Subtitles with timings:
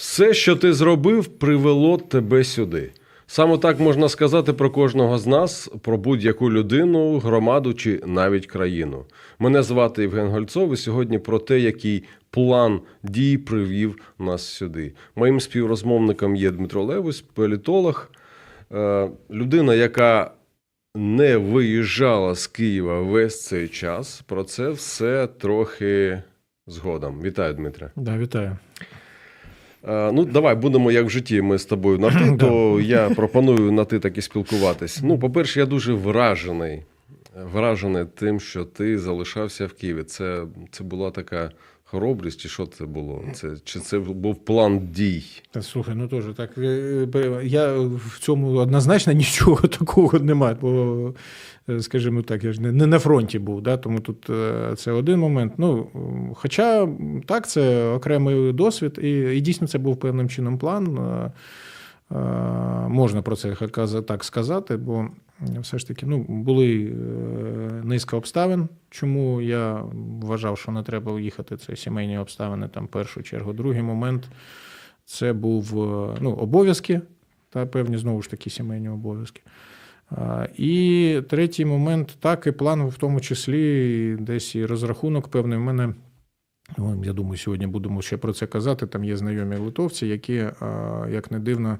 [0.00, 2.90] Все, що ти зробив, привело тебе сюди.
[3.26, 9.04] Саме так можна сказати про кожного з нас, про будь-яку людину, громаду чи навіть країну.
[9.38, 14.92] Мене звати Євген Гольцов, і сьогодні про те, який план дій привів нас сюди.
[15.16, 18.10] Моїм співрозмовником є Дмитро Левус, політолог,
[18.72, 20.30] е, людина, яка
[20.94, 24.22] не виїжджала з Києва весь цей час.
[24.26, 26.22] Про це все трохи
[26.66, 27.22] згодом.
[27.22, 27.90] Вітаю, Дмитре.
[27.96, 28.56] Да, вітаю.
[29.88, 31.42] Е, Ну, давай будемо як в житті.
[31.42, 35.00] Ми з тобою на ти, то я пропоную на ти так і спілкуватись.
[35.02, 36.82] Ну, по-перше, я дуже вражений.
[37.52, 40.02] Вражений тим, що ти залишався в Києві.
[40.02, 41.50] Це, це була така
[41.90, 43.24] хоробрість, чи що це було?
[43.32, 45.24] Це, чи це був план дій?
[45.50, 46.58] Та слухай, ну теж так.
[46.58, 51.14] е, е, Я в цьому однозначно нічого такого немає, бо,
[51.68, 55.18] е, скажімо так, я ж не на фронті був, да, тому тут е, це один
[55.18, 55.52] момент.
[55.56, 55.86] Ну,
[56.34, 56.88] хоча
[57.26, 60.98] так, це окремий досвід, і, і дійсно це був певним чином план.
[60.98, 61.32] Е,
[62.16, 62.18] е,
[62.88, 63.54] Можна про це
[64.06, 65.06] так сказати, бо
[65.40, 66.94] все ж таки ну, були е,
[67.84, 69.84] низка обставин, чому я
[70.22, 71.56] вважав, що не треба їхати.
[71.56, 73.52] Це сімейні обставини, там, в першу чергу.
[73.52, 74.28] Другий момент
[75.04, 77.00] це був е, ну, обов'язки,
[77.50, 79.42] та певні знову ж таки сімейні обов'язки.
[80.56, 85.58] І третій момент, так, і план, в тому числі, десь і розрахунок певний.
[85.58, 85.94] В мене,
[86.78, 88.86] ну, я думаю, сьогодні будемо ще про це казати.
[88.86, 90.34] Там є знайомі литовці, які,
[91.10, 91.78] як не дивно,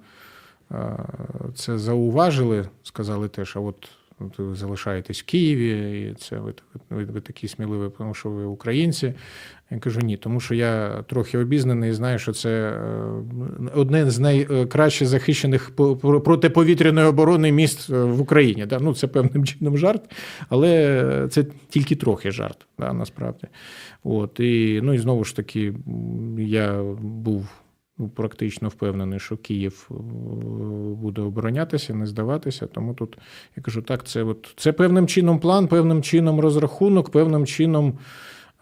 [1.54, 3.88] це зауважили, сказали теж, а от
[4.20, 6.54] ви залишаєтесь в Києві, і це ви,
[6.90, 9.14] ви, ви такі сміливі, тому що ви українці.
[9.70, 12.80] Я кажу ні, тому що я трохи обізнаний і знаю, що це е,
[13.74, 18.66] одне з найкраще захищених по- протиповітряної оборони міст е, в Україні.
[18.66, 18.78] Да?
[18.80, 20.02] Ну, це певним чином жарт,
[20.48, 23.46] але це тільки трохи жарт, да, насправді.
[24.04, 25.74] От, і, ну і знову ж таки,
[26.38, 27.48] я був
[28.08, 29.94] практично впевнений, що Київ е,
[30.94, 32.66] буде оборонятися, не здаватися.
[32.66, 33.18] Тому тут
[33.56, 37.98] я кажу, так, це, от, це певним чином план, певним чином розрахунок, певним чином.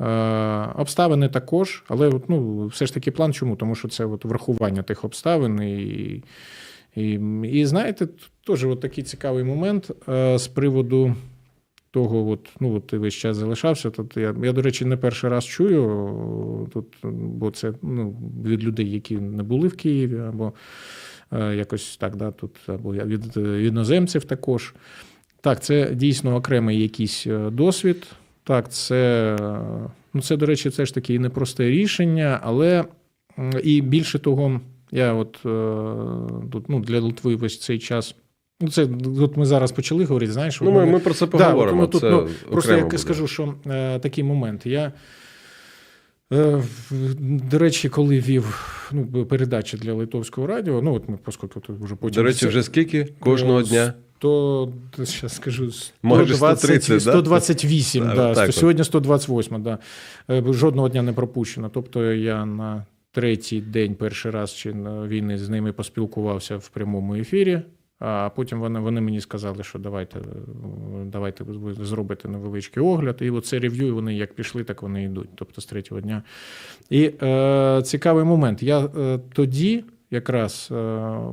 [0.00, 3.56] Е, Обставини також, але ну, все ж таки план чому?
[3.56, 5.62] Тому що це от врахування тих обставин.
[5.62, 6.22] І,
[6.96, 7.20] і,
[7.52, 8.08] і знаєте,
[8.46, 11.14] теж такий цікавий момент е, з приводу
[11.90, 13.90] того, от, ну, от ти весь час залишався.
[13.90, 18.90] Тут я, я, до речі, не перший раз чую тут, бо це ну, від людей,
[18.90, 20.52] які не були в Києві, або
[21.32, 24.74] е, якось так, да, тут, або від е, іноземців також.
[25.40, 28.06] Так, це дійсно окремий якийсь е, досвід.
[28.44, 32.84] Так, це, е, ну, це, до речі, це ж таки і непросте рішення, але
[33.64, 34.60] і більше того,
[34.90, 35.32] я от
[36.52, 38.14] тут ну, для Литви весь цей час.
[38.60, 38.88] Ну, це
[39.20, 41.82] от ми зараз почали говорити, знаєш, Ну, ми, ми про це Да, поговоримо.
[41.82, 42.98] от, ну, це ну, просто я буде.
[42.98, 44.66] скажу, що е, такий момент.
[44.66, 44.92] Я,
[46.32, 46.62] е,
[47.50, 51.94] до речі, коли вів ну, передачі для Литовського радіо, ну от ми поскольку тут вже
[51.94, 52.14] потім.
[52.14, 53.92] До речі, вже скільки кожного Е, дня?
[54.18, 57.00] То, зараз скажу, 120, Майже 130, да?
[57.00, 58.54] 128, Так, да, так от.
[58.54, 59.78] сьогодні 128, да.
[60.30, 61.70] Е, Жодного дня не пропущено.
[61.74, 64.72] Тобто я на третій день перший раз чи
[65.08, 67.60] війни з ними поспілкувався в прямому ефірі.
[67.98, 70.22] А потім вони, вони мені сказали, що давайте, е,
[71.04, 71.44] давайте
[71.80, 73.18] зробити невеличкий огляд.
[73.20, 75.28] І оце рев'ю, вони як пішли, так вони йдуть.
[75.34, 76.22] Тобто з третього дня.
[76.90, 78.62] І е, цікавий момент.
[78.62, 80.75] Я е, тоді, якраз, е,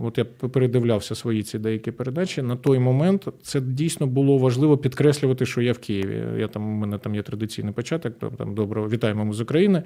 [0.02, 2.42] от я передивлявся свої ці деякі передачі.
[2.42, 6.24] На той момент це дійсно було важливо підкреслювати, що я в Києві.
[6.38, 8.18] Я там, у мене там є традиційний початок.
[8.18, 9.82] Там, там доброго вітаємо ми з України.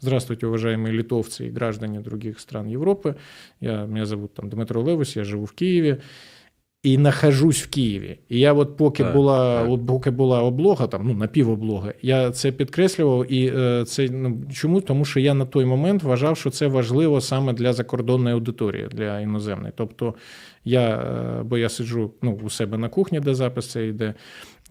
[0.00, 3.14] Здравствуйте, уважаемые литовцы и граждане других стран Европы.
[3.60, 5.96] Я, меня зовут там Дмитро Левус, я живу в Києві.
[6.83, 8.17] І нахожусь в Києві.
[8.29, 9.71] І я, от поки Так, була, так.
[9.71, 13.31] от поки була облога, там ну напівоблога, я це підкреслював.
[13.31, 14.81] І е, це ну чому?
[14.81, 19.19] Тому що я на той момент вважав, що це важливо саме для закордонної аудиторії, для
[19.19, 19.73] іноземної.
[19.75, 20.13] Тобто
[20.65, 24.13] я, е, бо я сиджу ну, у себе на кухні, де запис це йде.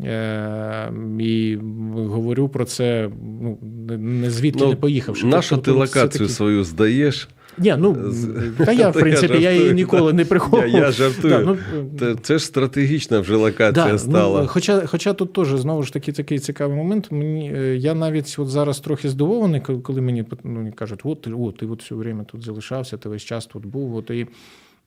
[0.01, 1.59] Е, І
[1.97, 3.11] говорю про це
[3.43, 3.59] ну,
[3.89, 5.27] не- не звідки не поїхавши.
[5.27, 7.29] Нашу Тобто ти локацію все-таки- свою здаєш.
[7.59, 8.13] Ні, ну та я,
[8.59, 10.69] в Та я принципі, я її ніколи не Я, приховував.
[10.69, 11.59] я жартую.
[11.93, 14.41] Да, ну, Це, ж стратегічна вже локація Да, стала.
[14.43, 17.09] Ну, хоча, хоча тут теж знову ж таки такий цікавий момент.
[17.13, 21.57] Мені е, я навіть от зараз трохи здивований, коли- мені ну, кажуть, от ти, от
[21.57, 23.95] ти от все время тут залишався, ти весь час тут був.
[23.97, 24.27] От і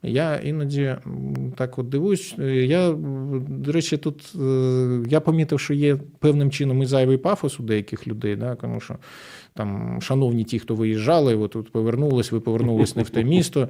[0.03, 0.95] я іноді
[1.57, 2.35] так от дивуюсь.
[2.39, 2.91] Е, Я,
[3.47, 8.07] до речі, тут е, я помітив, що є певним чином і зайвий пафос у деяких
[8.07, 8.95] людей, да, тому що
[9.53, 13.69] там, шановні ті, хто виїжджали, ви тут повернулись, ви повернулись не в те місто.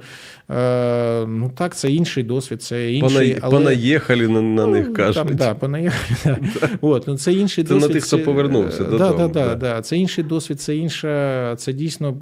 [0.50, 3.34] Е, ну так, це інший досвід, це інший.
[3.34, 3.50] Пона...
[3.50, 5.26] Понаїхали на, на них Ну, кажуть.
[5.26, 6.38] Там, да, понаїхали.
[6.60, 6.68] да.
[6.80, 9.54] От, ну, це інший Це на тих, хто повернувся да, додому, Да, да, да.
[9.54, 9.82] да.
[9.82, 12.12] Це інший досвід, це інша, це дійсно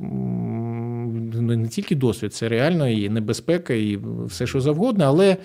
[1.15, 5.37] не не тільки досвід, це реально і небезпека, і все, що завгодно, але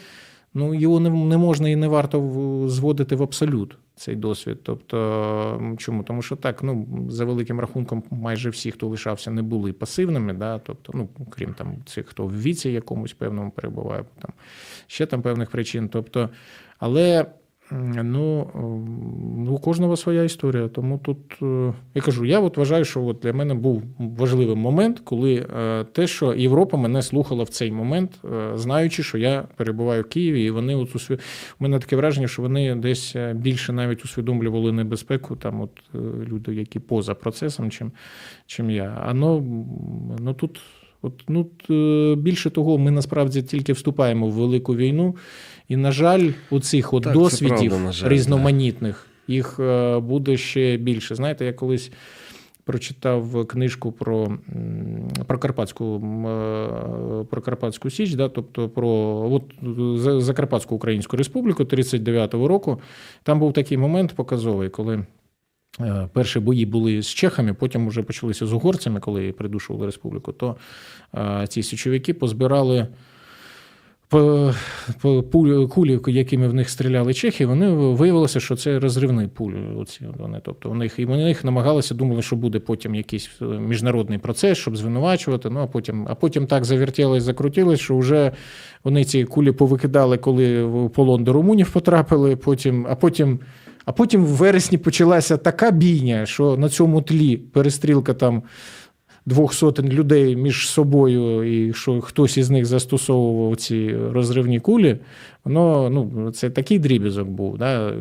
[0.54, 2.20] ну, його не, не можна і не варто
[2.68, 3.78] зводити в абсолют.
[3.96, 4.58] Цей досвід.
[4.64, 6.04] Тобто, чому?
[6.04, 10.60] Тому що так, ну, за великим рахунком, майже всі, хто лишався, не були пасивними, да?
[10.60, 14.32] тобто, ну, крім там цих, хто в віці якомусь певному перебуває, там,
[14.88, 15.90] ще там певних причин.
[15.90, 16.30] Тобто,
[16.80, 17.26] але
[17.72, 18.42] ну,
[19.50, 20.68] у кожного своя історія.
[20.68, 25.00] Тому тут е, я кажу, я от вважаю, що от для мене був важливий момент,
[25.00, 30.02] коли е, те, що Європа мене слухала в цей момент, е, знаючи, що я перебуваю
[30.02, 31.16] в Києві, і вони от усві...
[31.16, 35.82] у мене таке враження, що вони десь більше навіть усвідомлювали небезпеку, там от
[36.28, 37.92] люди, які поза процесом, чим,
[38.46, 39.04] чим я.
[39.06, 39.42] А ну,
[40.20, 40.60] ну тут.
[41.02, 41.50] От, ну,
[42.16, 45.16] більше того, ми насправді тільки вступаємо в велику війну,
[45.70, 50.78] і, на жаль, у цих от Так, досвідів правда, жаль, різноманітних їх е, буде ще
[50.78, 51.16] більше.
[51.16, 51.92] Знаєте, я колись
[52.64, 54.38] прочитав книжку про,
[55.28, 58.90] про Карпатську е, про Карпатську Січ, да, тобто про
[59.32, 59.44] от,
[60.24, 62.82] Закарпатську Українську Республіку 39-го року.
[63.24, 65.06] Там був такий момент показовий, коли.
[65.80, 70.32] е, Перші бої були з чехами, потім вже почалися з угорцями, коли придушували республіку.
[70.32, 70.56] То
[71.48, 72.88] ці січовики позбирали
[75.70, 79.56] кулі, якими в них стріляли чехи, вони виявилося, що це розривні пулі.
[79.78, 83.46] Оці вони, тобто, у них, і вони їх намагалися, думали, що буде потім якийсь е,
[83.46, 85.50] міжнародний процес, щоб звинувачувати.
[85.50, 88.32] Ну а потім, а потім так завертілось, закрутилось, що вже
[88.84, 92.36] вони ці кулі повикидали, коли в полон до румунів потрапили.
[92.36, 93.40] Потім, а потім.
[93.86, 98.44] А потім в вересні почалася така бійня, що на цьому тлі перестрілка там
[99.30, 104.98] двох сотень людей між собою, і що хтось із них застосовував ці розривні кулі,
[105.44, 107.94] воно ну, це такий дріб'язок був, да,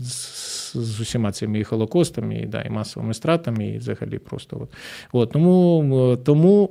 [0.00, 4.56] з, з усіма цими і холокостами, і, да, і масовими стратами, і взагалі просто.
[4.60, 4.68] От.
[5.12, 6.70] От, тому, тому,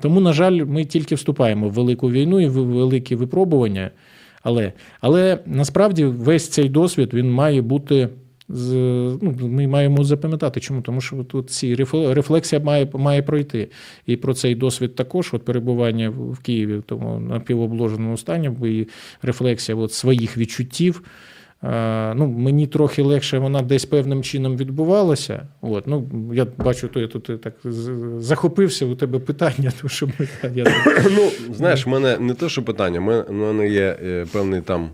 [0.00, 3.90] тому, на жаль, ми тільки вступаємо в велику війну і в великі випробування.
[4.42, 8.08] Але, але насправді весь цей досвід він має бути.
[8.48, 10.82] Ну, ми маємо запам'ятати, чому?
[10.82, 13.68] Тому що тут ці рефлексія має, має пройти.
[14.06, 18.88] І про цей досвід також, от перебування в Києві в тому напівобложеному стані, і
[19.22, 21.02] рефлексія от своїх відчуттів.
[21.64, 25.46] Е, Ну, мені трохи легше вона десь певним чином відбувалася.
[25.60, 27.54] От, ну, я бачу, то я тут так
[28.18, 30.08] захопився у тебе питання, тому що
[30.54, 30.64] я,
[31.10, 34.88] Ну, знаєш, в мене не те, що питання, в мене, є е, певний там.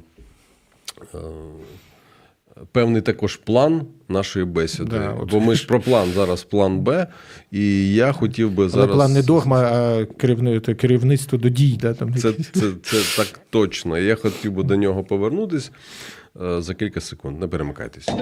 [2.73, 4.91] Певний також план нашої бесіди.
[4.99, 5.31] Да, от.
[5.31, 7.07] Бо ми ж про план зараз план Б,
[7.51, 8.97] і я хотів би Але зараз.
[8.97, 11.79] план не догма, а керівни, керівництво до дій.
[11.81, 13.99] Да, там, Це, це, це так точно.
[13.99, 15.71] Я хотів би до нього повернутись
[16.43, 17.41] е, за кілька секунд.
[17.41, 18.05] Не перемикайтесь.
[18.05, 18.17] Так,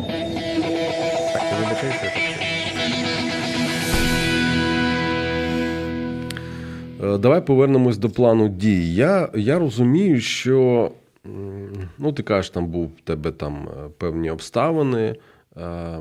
[7.05, 8.95] Е, Давай повернемось до плану дій.
[8.95, 10.91] Я, я розумію, що
[11.99, 15.17] ну, ти кажеш, там був в тебе там е, певні обставини.
[15.57, 16.01] е,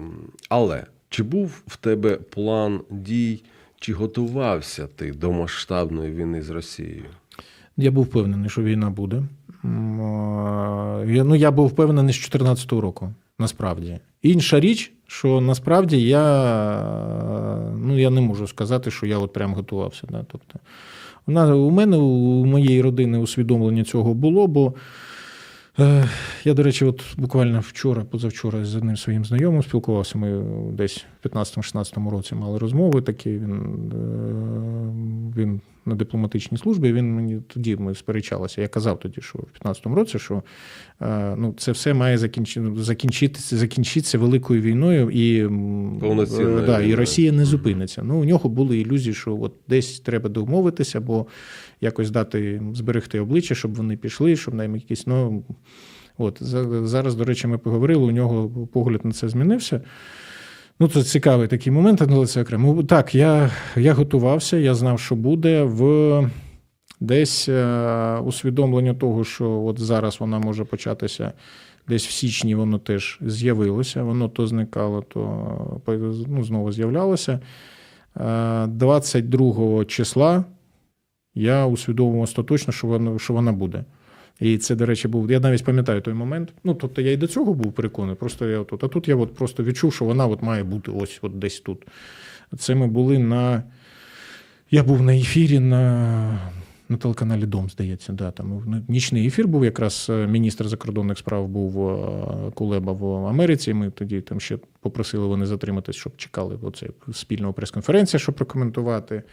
[0.50, 3.44] Але чи був в тебе план дій,
[3.80, 7.06] чи готувався ти до масштабної війни з Росією?
[7.78, 9.24] Я був впевнений, що війна буде.
[11.14, 13.10] Я, ну, я був впевнений з 2014 року,
[13.40, 14.00] насправді.
[14.22, 16.24] Інша річ, що насправді я,
[17.78, 20.08] ну, я не можу сказати, що я от прям готувався.
[20.10, 20.26] Да?
[20.28, 20.60] Тобто,
[21.54, 24.74] у, мене, у моєї родини усвідомлення цього було, бо е,
[26.44, 30.18] я, до речі, от буквально вчора, позавчора з одним своїм знайомим спілкувався.
[30.18, 33.30] Ми десь в 15-16 році мали розмови такі.
[33.30, 33.52] Він,
[33.94, 36.94] е, він на дипломатичній службі.
[36.94, 38.62] Він мені тоді ми сперечалися.
[38.62, 40.44] Я казав тоді, що в 15-му році, що
[41.02, 46.96] е, ну, це все має закінчити, закінчитися, закінчитися великою війною, і, е, да, і.
[46.96, 48.04] Росія не зупиниться.
[48.04, 51.28] Ну, у нього були ілюзії, що от десь треба домовитися, або
[51.82, 55.08] якось дати зберегти обличчя, щоб вони пішли, щоб нам якісь.
[55.08, 55.44] Ну,
[56.18, 56.38] От
[56.88, 58.04] зараз, до речі, ми поговорили.
[58.04, 59.82] У нього погляд на це змінився.
[60.82, 62.84] Ну, це цікавий такий момент, але це окремо.
[62.84, 66.30] Так, я, я готувався, я знав, що буде в
[67.00, 71.34] десь е, усвідомлення того, що от зараз вона може початися.
[71.88, 75.98] Десь в січні воно теж з'явилося, воно то зникало, то е,
[76.28, 77.40] ну, знову з'являлося.
[78.18, 80.46] Е, 22 числа
[81.36, 83.84] я усвідомив остаточно, що вона, що вона буде.
[84.42, 85.32] І це, до речі, був.
[85.32, 86.54] Я навіть пам'ятаю той момент.
[86.64, 88.84] Ну, тобто я і до цього був переконаний, просто я тут.
[88.84, 91.86] А тут я от просто відчув, що вона от має бути ось от десь тут.
[92.58, 93.64] Це ми були на.
[94.72, 96.40] Я був на ефірі на,
[96.90, 98.14] на телеканалі Дом, здається.
[98.14, 103.74] Да, там нічний ефір був якраз е, міністр закордонних справ був е, Кулеба в Америці.
[103.74, 109.24] Ми тоді там ще попросили вони затриматись, щоб чекали оце спільного прес-конференція, щоб прокоментувати.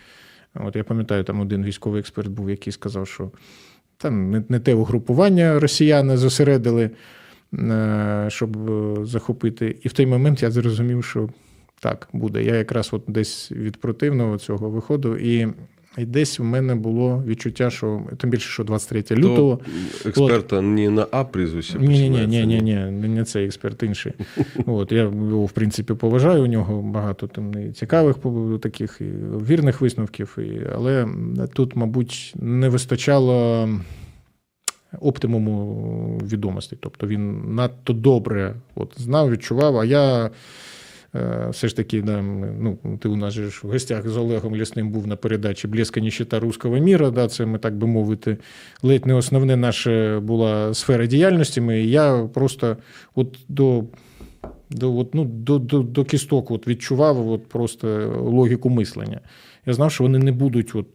[0.55, 3.31] От я пам'ятаю, там один військовий експерт був, який сказав, що
[3.99, 6.91] там не, не те угрупування росіяни зосередили,
[7.55, 9.77] е, щоб е, захопити.
[9.83, 11.29] І в той момент я зрозумів, що
[11.81, 12.43] так буде.
[12.43, 15.49] Я якраз от десь від противного цього виходу, і,
[15.99, 19.61] і десь в мене було відчуття, що тим більше, що 23 лютого.
[20.03, 24.13] То експерта не на А прізвище Ні, ні, ні, ні, ні, не цей експерт інший.
[24.67, 26.43] От я його, в принципі, поважаю.
[26.43, 28.17] У нього багато там і цікавих
[28.61, 29.05] таких і
[29.47, 30.39] вірних висновків.
[30.39, 31.09] І, але
[31.53, 33.69] тут, мабуть, не вистачало
[35.01, 36.79] оптимуму відомостей.
[36.83, 40.31] Тобто він надто добре от, знав, відчував, а я.
[41.15, 44.91] Е, Все ж таки, да, ну, ти у нас же в гостях з Олегом Лісним
[44.91, 47.11] був на передачі «Блеска ніщета руського міра.
[47.11, 48.37] Да, це ми, так би мовити,
[48.83, 51.61] ледь не основне наша була сфера діяльності.
[51.61, 52.77] Ми, я просто
[53.15, 53.85] от до,
[54.71, 57.89] до, от, ну, до, до, до кісток от відчував от просто
[58.25, 59.21] логіку мислення.
[59.69, 60.87] Я знав, що вони не будуть от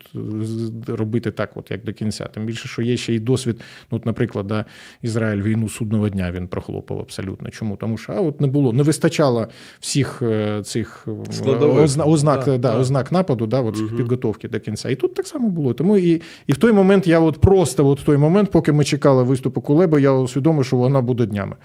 [0.87, 2.25] робити так, от як до кінця.
[2.25, 3.61] Тим більше, що є ще й досвід.
[3.91, 4.65] Ну, от, наприклад, да,
[5.01, 7.49] Ізраїль війну судного дня він прохлопав абсолютно.
[7.49, 7.75] Чому?
[7.75, 9.47] Тому що а, от не було, не вистачало
[9.79, 11.83] всіх е, цих е, Складових.
[11.83, 12.77] озна- ознак, Да, да, да.
[12.79, 14.89] ознак нападу, да, от, підготовки до кінця.
[14.89, 15.73] І тут так само було.
[15.73, 18.83] Тому і, і в той момент я от просто от в той момент, поки ми
[18.83, 21.55] чекали виступу Кулеби, я усвідомив, що вона буде днями.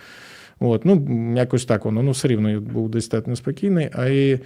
[0.61, 2.03] От, ну, якось так воно.
[2.03, 3.88] Ну, все рівно я був достатньо спокійний.
[3.93, 4.41] А і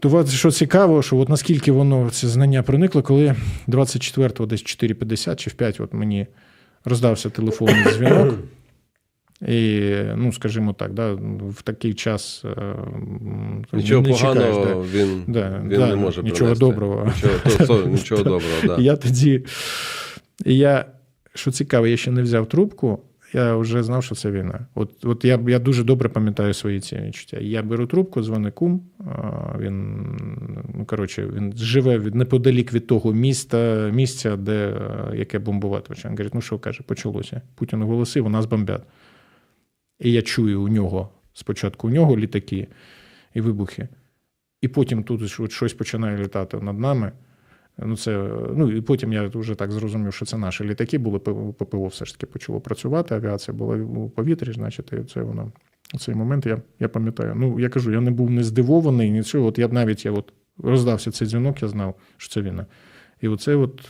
[0.00, 3.34] то от, що цікаво, що от наскільки воно це знання проникло, коли
[3.68, 6.26] 24-го, десь 4.50 чи в 5 от мені
[6.84, 8.34] роздався телефонний дзвінок.
[9.48, 11.12] І, ну, скажімо так, да,
[11.48, 12.74] в такий час е,
[13.72, 14.74] Нічого не чекаєш, да.
[14.74, 16.64] він, Да, він да, не може нічого принести.
[16.64, 17.12] доброго.
[17.16, 18.76] Нічого, то, то, нічого доброго, да.
[18.78, 19.44] Я тоді,
[20.44, 20.84] я,
[21.34, 22.98] що цікаво, я ще не взяв трубку,
[23.32, 24.66] я вже знав, що це війна.
[24.74, 27.36] От, от я, я дуже добре пам'ятаю свої ці відчуття.
[27.40, 28.82] Я беру трубку, дзвони кум.
[29.58, 30.06] Він,
[30.74, 36.00] ну, коротше, він живе неподалік від того міста, місця, де, е, яке бомбуватиме.
[36.04, 37.42] Він говорить, ну що каже, почалося.
[37.54, 38.82] Путін оголосив, у нас бомбять.
[40.00, 42.68] І я чую у нього, спочатку у нього літаки
[43.34, 43.88] і вибухи.
[44.60, 47.12] І потім тут щось починає літати над нами.
[47.78, 51.86] Ну, це, ну, і потім я вже так зрозумів, що це наші літаки були, ППО
[51.86, 55.52] все ж таки почало працювати, авіація була у повітрі, значить, і це воно.
[55.98, 57.34] Цей момент я, я пам'ятаю.
[57.36, 59.46] Ну, я кажу, я не був не здивований, нічого.
[59.46, 62.66] От я навіть я от роздався цей дзвінок, я знав, що це війна.
[63.20, 63.88] І оце от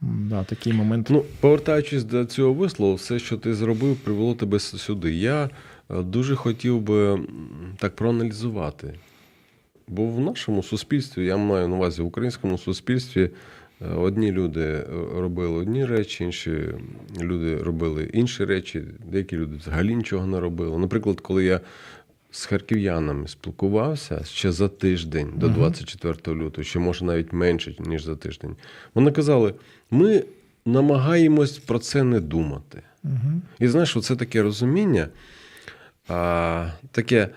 [0.00, 1.10] да, такий момент.
[1.10, 5.14] Ну, повертаючись до цього вислову, все, що ти зробив, привело тебе сюди.
[5.14, 5.50] Я
[5.90, 7.20] е, дуже хотів би
[7.78, 8.94] так проаналізувати.
[9.88, 13.30] Бо в нашому суспільстві, я маю на увазі в українському суспільстві,
[13.80, 16.60] е, одні люди е, робили одні речі, інші
[17.20, 20.78] люди робили інші речі, деякі люди взагалі нічого не робили.
[20.78, 21.60] Наприклад, коли я
[22.30, 28.16] з харків'янами спілкувався ще за тиждень до 24 лютого, ще може навіть менше, ніж за
[28.16, 28.56] тиждень,
[28.94, 29.54] вони казали:
[29.90, 30.24] ми
[30.64, 32.82] намагаємось про це не думати.
[33.04, 33.40] Угу.
[33.58, 35.08] І знаєш, це таке розуміння,
[36.08, 37.28] а, таке,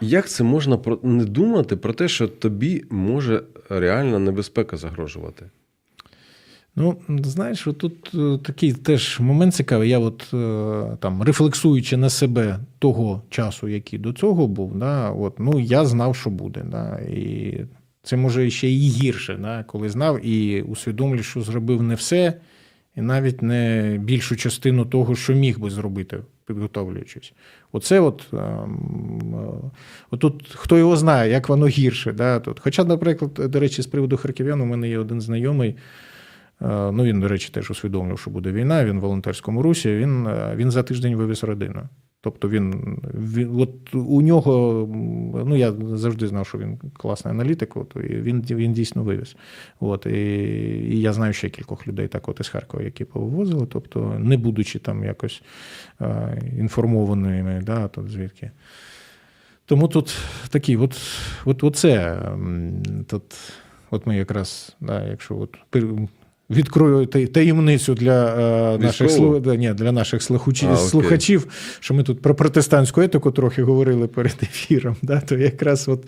[0.00, 5.50] як це можна не думати про те, що тобі може реальна небезпека загрожувати?
[6.78, 9.90] Ну, знаєш, тут е, такий теж момент цікавий.
[9.90, 15.38] Я от е, там рефлексуючи на себе того часу, який до цього був, да, от,
[15.38, 16.64] ну я знав, що буде.
[16.70, 17.60] Да, і
[18.02, 22.40] це може ще і гірше, да, коли знав і усвідомлюю, що зробив не все,
[22.96, 27.32] і навіть не більшу частину того, що міг би зробити, підготовлюючись.
[27.72, 29.34] Оце от, ем,
[29.64, 29.70] е,
[30.10, 32.12] отут хто його знає, як воно гірше.
[32.12, 32.60] Да, тут.
[32.60, 35.76] Хоча, наприклад, до речі, з приводу харків'ян, у мене є один знайомий.
[36.62, 38.84] Е, Ну, він, до речі, теж усвідомлював, що буде війна.
[38.84, 39.96] Він в волонтерському русі.
[39.96, 41.82] Він, е, він за тиждень вивіз родину.
[42.20, 44.86] Тобто він, він от у нього,
[45.46, 49.36] ну я завжди знав, що він класний аналітик, от, і він, він дійсно вивіз.
[49.80, 50.10] От, і,
[50.90, 54.78] і я знаю ще кількох людей так от із Харкова, які повивозили, тобто не будучи
[54.78, 55.42] там якось
[56.00, 58.50] е, інформованими, да, тут звідки.
[59.66, 60.18] Тому тут
[60.50, 61.00] такий, от,
[61.44, 62.22] от, оце,
[63.06, 63.22] тут,
[63.90, 65.56] от ми якраз, да, якщо от
[66.50, 68.34] відкрою таємницю для,
[68.74, 71.46] е, наших, слу- ні, для наших слухачів, А, слухачів,
[71.80, 76.04] що ми тут про протестантську етику трохи говорили перед ефіром, да, то якраз от,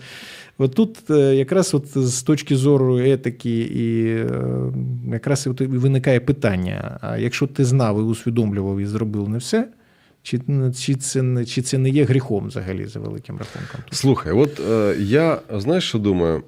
[0.57, 4.27] от тут е, якраз от з точки зору етики і е,
[5.11, 9.67] якраз от і виникає питання: а якщо ти знав і усвідомлював і зробив не все,
[10.23, 10.39] чи,
[10.79, 13.81] чи, це, не- чи це не є гріхом взагалі за великим рахунком?
[13.91, 16.43] Слухай, от е, я знаєш, що думаю?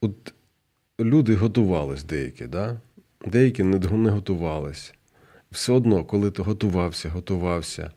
[0.00, 0.34] От
[1.00, 2.80] люди готувались деякі, да?
[3.26, 4.94] деякі не, готувались.
[5.50, 7.90] Все одно, коли ти готувався, готувався,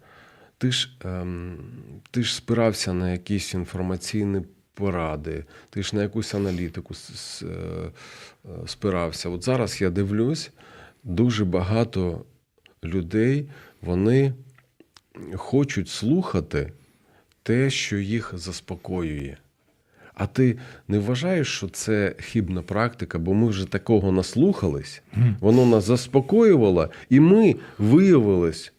[0.57, 1.57] ти ж, ем,
[2.11, 4.41] ти ж спирався на якісь інформаційні
[4.73, 6.93] поради, ти ж на якусь аналітику
[7.41, 7.45] е,
[8.67, 9.29] спирався.
[9.29, 10.51] От зараз я дивлюсь,
[11.03, 12.25] дуже багато
[12.83, 13.49] людей
[13.81, 14.33] вони
[15.35, 16.71] хочуть слухати
[17.43, 19.37] те, що їх заспокоює.
[20.19, 20.57] А ти
[20.87, 25.01] не вважаєш, що це хибна практика, бо ми вже такого наслухались,
[25.39, 28.73] воно нас заспокоювало, і ми виявились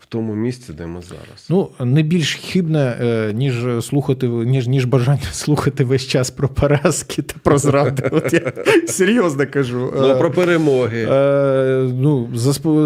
[0.00, 1.46] в тому місці, де ми зараз.
[1.50, 7.22] Ну, не більш хибне, е, ніж слухати, ніж, ніж бажання слухати весь час про поразки
[7.22, 8.08] та про зради.
[8.12, 8.52] От я
[8.86, 9.92] серйозно кажу.
[9.96, 11.08] Ну, про перемоги.
[11.10, 12.28] Е, ну,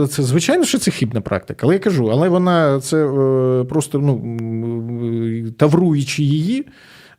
[0.06, 5.50] це звичайно, що це хибна практика, але я кажу, але вона це е, просто ну,
[5.50, 6.66] тавруючи її.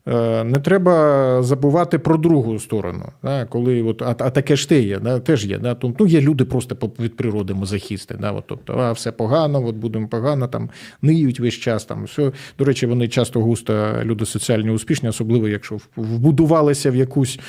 [0.08, 3.06] Е, Не треба забувати про другу сторону.
[3.24, 5.58] Да, коли от, а, а таке ж те є, да, теж є.
[5.58, 8.16] Да, тому, ну, є люди просто від природи мазохісти.
[8.22, 10.70] Да, от, тобто, а, все погано, от будемо погано, там,
[11.02, 11.86] ниють весь час.
[11.86, 12.32] Там, все.
[12.60, 17.40] До речі, вони часто густо люди соціально успішні, особливо якщо вбудувалися в якусь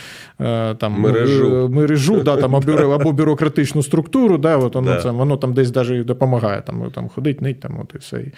[0.40, 1.64] е, там, Мережу.
[1.64, 5.02] е, мережу, да, там, або, бюрократичну структуру, да, от воно, Да.
[5.02, 6.62] це, воно там десь даже допомагає.
[6.66, 8.20] Там, там ходить, нить, там, от, і все.
[8.20, 8.32] І,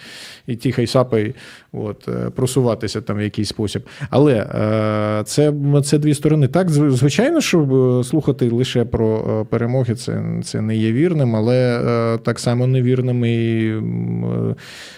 [0.46, 1.34] і тихо, і сапай,
[1.72, 3.82] от, просуватися там в якийсь спосіб.
[4.14, 5.54] Але е, це,
[5.84, 6.48] це дві сторони.
[6.48, 12.18] Так, звичайно, що е, слухати лише про е, перемоги це, це не є вірним, але
[12.22, 13.72] так само невірним і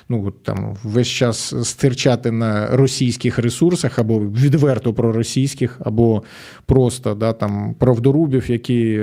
[0.08, 6.22] ну, там, весь час стирчати на російських ресурсах або відверто проросійських, або
[6.66, 9.00] просто да, там, правдорубів, які.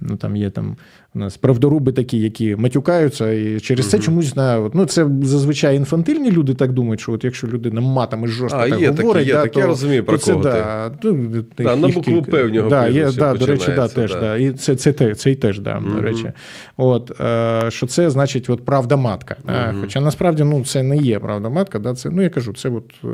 [0.00, 0.76] Ну, там є там
[1.14, 6.30] у нас правдоруби такі, які матюкаються, і через це чомусь на ну це зазвичай інфантильні
[6.30, 9.34] люди так думають, що от якщо людина матами жорстко А, так є такі, говорить, є
[9.34, 10.50] да, такі, то, я розумію, про то це, кого ти.
[10.50, 12.30] да, ну, Да, на букву кілька.
[12.30, 14.20] «П» в нього да, є, да, до речі, да, теж, да.
[14.20, 14.36] да.
[14.36, 15.94] І це, це, те- цей теж, да, Мгм.
[15.94, 16.32] до речі.
[16.76, 19.36] От, е, що це значить от, правда матка.
[19.46, 19.72] Да?
[19.72, 19.80] Мгм.
[19.80, 21.78] Хоча насправді ну, це не є правда матка.
[21.78, 21.94] Да?
[21.94, 23.08] Це, ну, я кажу, це от, е,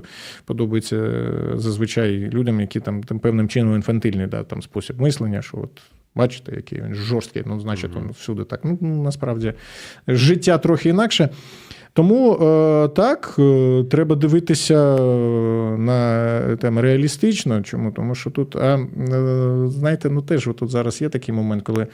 [0.44, 5.58] подобається е, зазвичай людям, які там, там певним чином інфантильний да, там, спосіб мислення, що
[5.58, 5.70] от.
[6.18, 8.60] Бачите, який він жорсткий, ну, значить, він всюди так.
[8.64, 9.52] Ну, насправді,
[10.08, 11.28] життя трохи інакше.
[11.92, 15.00] Тому е, так, е, треба дивитися е,
[15.78, 17.62] на там, реалістично.
[17.62, 17.92] Чому?
[17.92, 18.86] Тому що тут, а,
[19.66, 21.86] знаєте, ну теж тут зараз є такий момент, коли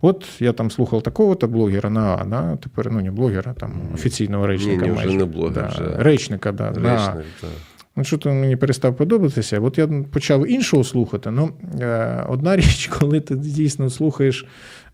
[0.00, 4.46] от я там слухав такого-то блогера на А, да, тепер ну не блогера, там офіційного
[4.46, 4.86] речника.
[4.86, 5.18] ні, вже майже.
[5.18, 6.68] не блогер, да, вже речника, да.
[6.68, 7.50] Речник, так.
[8.00, 9.60] Ну, що то мені перестав подобатися.
[9.60, 11.30] От я почав іншого слухати.
[11.30, 14.46] Ну, е, одна річ, коли ти дійсно слухаєш.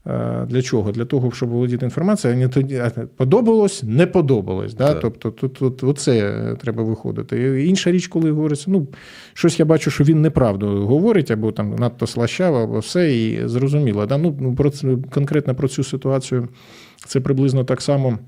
[0.06, 0.92] е, Для чого?
[0.92, 2.82] Для того, щоб володіти інформацією, не тоді
[3.16, 4.74] подобалось, не подобалось.
[4.74, 4.92] Да?
[4.92, 5.00] Так.
[5.02, 7.62] Тобто тут, тут оце треба виходити.
[7.62, 8.86] І інша річ, коли говориться, ну
[9.34, 14.06] щось я бачу, що він неправду говорить, або там надто слащав, або все, і зрозуміло.
[14.06, 14.18] Да?
[14.18, 16.48] Ну, про це, конкретно про цю ситуацію
[17.06, 18.18] це приблизно так само.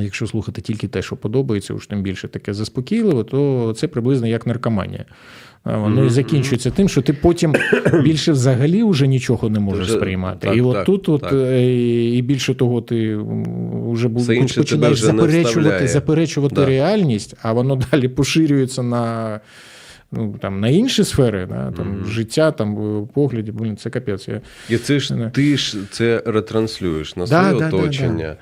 [0.00, 4.46] Якщо слухати тільки те, що подобається, уж тим більше таке заспокійливо, то це приблизно як
[4.46, 5.04] наркоманія.
[5.64, 7.54] Воно і закінчується тим, що ти потім
[8.04, 10.46] більше взагалі вже нічого не можеш Вже- сприймати.
[10.48, 11.32] так, і от так, тут, так.
[11.32, 13.16] е, і більше того, ти
[13.92, 16.66] вже був починаєш вже заперечувати, заперечувати Да.
[16.66, 19.40] реальність, а воно далі поширюється на.
[20.14, 22.06] Ну, там, на інші сфери, да, там, Мгм.
[22.06, 22.76] життя, там,
[23.14, 24.28] погляді, блін, це капець.
[24.28, 24.40] Я...
[24.70, 28.36] І це ж ти ж це ретранслюєш на Да, своє да, да, оточення.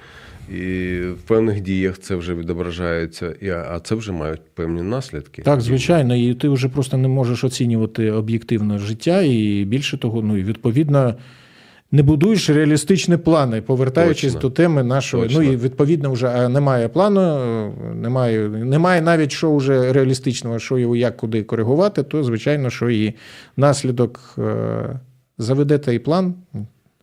[0.51, 5.43] І в певних діях це вже відображається, і- а це вже мають певні наслідки.
[5.43, 10.37] Так, звичайно, і ти вже просто не можеш оцінювати об'єктивно життя, і більше того, ну
[10.37, 11.15] і відповідно.
[11.93, 14.49] Не будуєш реалістичні плани, повертаючись Точно.
[14.49, 15.23] до теми нашого.
[15.23, 15.43] Точно.
[15.43, 17.21] Ну і відповідно вже немає плану,
[17.95, 23.15] немає, немає навіть що вже реалістичного, що його як куди коригувати, то звичайно, що і
[23.57, 25.01] наслідок е,
[25.39, 26.35] заведете і план,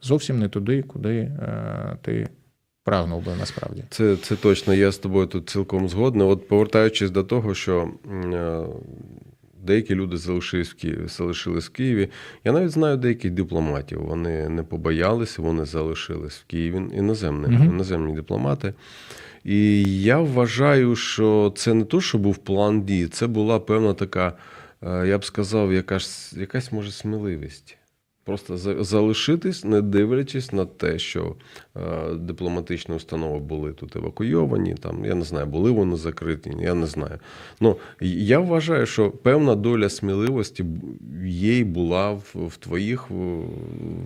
[0.01, 2.27] зовсім не туди, куди е, ти
[2.88, 3.84] прагнув би насправді.
[3.89, 6.28] Це, це точно, я з тобою тут цілком згодний.
[6.28, 7.89] От повертаючись до того, що
[8.34, 8.60] е,
[9.63, 12.10] деякі люди залишились в Києві, залишились в Києві.
[12.43, 14.02] Я навіть знаю деяких дипломатів.
[14.02, 16.82] Вони не побоялися, вони залишились в Києві.
[16.97, 17.65] Іноземні, Мгм.
[17.65, 18.73] іноземні дипломати.
[19.43, 24.34] І я вважаю, що це не то, що був план дій, це була певна така,
[24.82, 27.76] е, я б сказав, якась, якась може сміливість.
[28.27, 31.35] Просто за- залишитись, не дивлячись на те, що
[31.77, 31.79] е,
[32.15, 37.19] дипломатичні установи були тут евакуйовані, там, я не знаю, були вони закриті, я не знаю.
[37.61, 40.65] Ну, я вважаю, що певна доля сміливості
[41.25, 43.07] є була в, в твоїх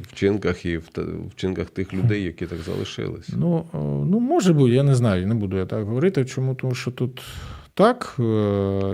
[0.02, 0.84] вчинках і в
[1.32, 3.30] вчинках тих людей, які так залишились.
[3.38, 3.78] Ну, е,
[4.12, 6.26] ну, може бути, я не знаю, не буду я так говорити.
[6.26, 6.56] Чому?
[6.56, 7.22] Тому що тут
[7.74, 8.16] так.
[8.20, 8.24] е,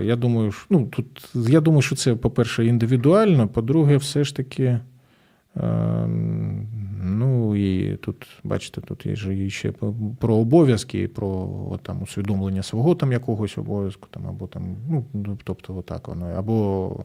[0.02, 4.80] Я думаю, ну, тут, я думаю, що це, по-перше, індивідуально, по-друге, все ж таки.
[5.58, 6.08] Е,
[7.02, 9.72] Ну і тут, бачите, тут є ж ще
[10.18, 14.76] про обов'язки, про от, там, усвідомлення свого там якогось обов'язку, там, або там,
[15.12, 17.04] ну, тобто, отак воно, або,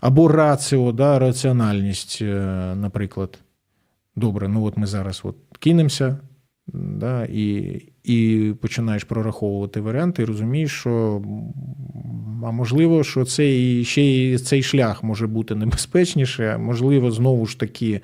[0.00, 3.38] або раціо, да, раціональність, е, наприклад.
[4.16, 6.18] Добре, ну от ми зараз от кинемося,
[6.72, 11.22] да, і, і починаєш прораховувати варіанти, і розумієш, що
[12.44, 18.00] а можливо, що цей ще й цей шлях може бути небезпечніше, можливо, знову ж таки,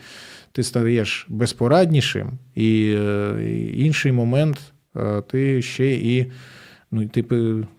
[0.53, 4.61] ти стаєш безпораднішим, і е, інший момент
[4.97, 6.27] е, ти ще і.
[6.95, 7.23] Ну, і ти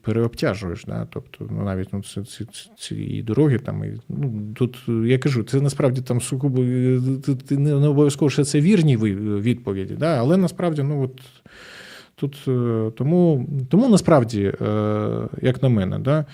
[0.02, 1.08] переобтяжуєш, да?
[1.10, 2.46] тобто, ну, навіть ну, ці, ці,
[2.78, 7.52] ці і дороги там, і, ну, тут я кажу, це насправді там сугубо е, тут
[7.52, 10.18] не, обов'язково, що це вірні відповіді, да?
[10.18, 11.22] але насправді, ну от
[12.16, 16.26] тут е, тому, тому насправді, е, як на мене, да,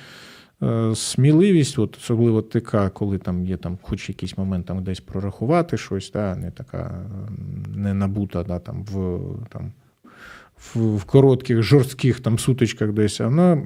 [0.95, 6.11] сміливість, от, особливо така, коли там є там, хоч якийсь момент там десь прорахувати щось,
[6.11, 7.05] да, не така
[7.75, 9.71] не набута да, там, в там,
[10.61, 13.63] в, в коротких жорстких там сутичках десь, вона,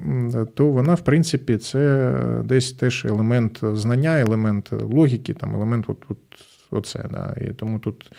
[0.54, 6.18] то вона, в принципі, це десь теж елемент знання, елемент логіки, там, елемент от, от,
[6.70, 7.08] оце.
[7.10, 7.36] Да.
[7.40, 8.10] І тому тут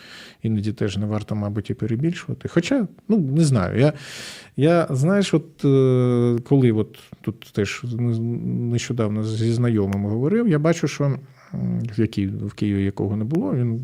[0.42, 2.48] іноді теж не варто, мабуть, і перебільшувати.
[2.48, 3.80] Хоча, ну, не знаю.
[3.80, 3.92] Я,
[4.56, 11.18] я знаєш, от е, коли от тут теж нещодавно зі знайомим говорив, я бачу, що
[11.96, 13.80] який в Києві якого не було, він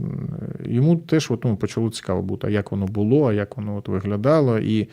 [0.60, 3.76] е, йому теж от, ну, почало цікаво бути, а як воно було, а як воно
[3.76, 4.58] от виглядало.
[4.58, 4.88] І, е,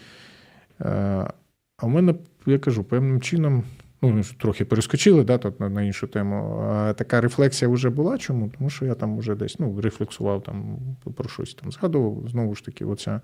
[1.78, 3.64] а в мене, я кажу, певним чином,
[4.02, 6.64] ну, трохи перескочили да, тут на, іншу тему.
[6.70, 8.18] А така рефлексія вже була.
[8.18, 8.52] Чому?
[8.58, 10.80] Тому що я там вже десь ну, рефлексував там,
[11.16, 12.24] про щось там згадував.
[12.30, 13.22] Знову ж таки, оця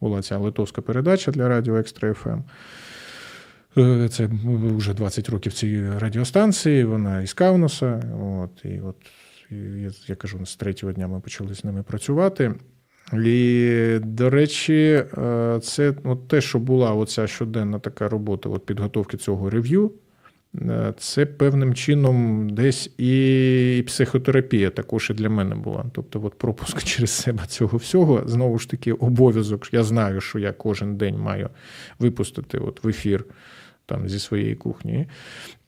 [0.00, 2.40] була ця литовська передача для радіо Extra FM.
[3.78, 4.28] Е, Це
[4.76, 8.02] вже 20 років цій радіостанції, вона із Каунаса.
[8.22, 8.96] От, і от
[9.50, 12.54] я, я кажу, з третього дня ми почали з ними працювати.
[13.12, 19.16] І, до речі, е, це от те, що була оця щоденна така робота от підготовки
[19.16, 19.92] цього review,
[20.54, 25.84] е, це певним чином десь і психотерапія також і для мене була.
[25.92, 29.74] Тобто, от пропуск через себе цього всього, знову ж таки, обов'язок.
[29.74, 31.48] Я знаю, що я кожен день маю
[31.98, 33.24] випустити от в ефір
[33.86, 35.06] там зі своєї кухні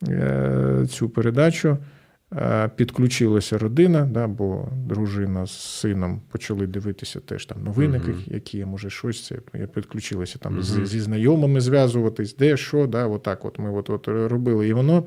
[0.08, 1.78] е, цю передачу.
[2.32, 8.22] Е, Підключилася родина, да, бо дружина з сином почали дивитися теж там новини, Мгм.
[8.26, 9.26] які є, може щось.
[9.26, 10.62] Це я підключилася там Мгм.
[10.62, 14.68] з, зі знайомими зв'язуватись, де що, да, отак от ми от, от робили.
[14.68, 15.04] І воно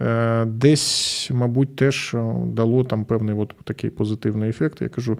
[0.00, 4.82] е, десь, мабуть, теж дало там певний от такий позитивний ефект.
[4.82, 5.18] Я кажу,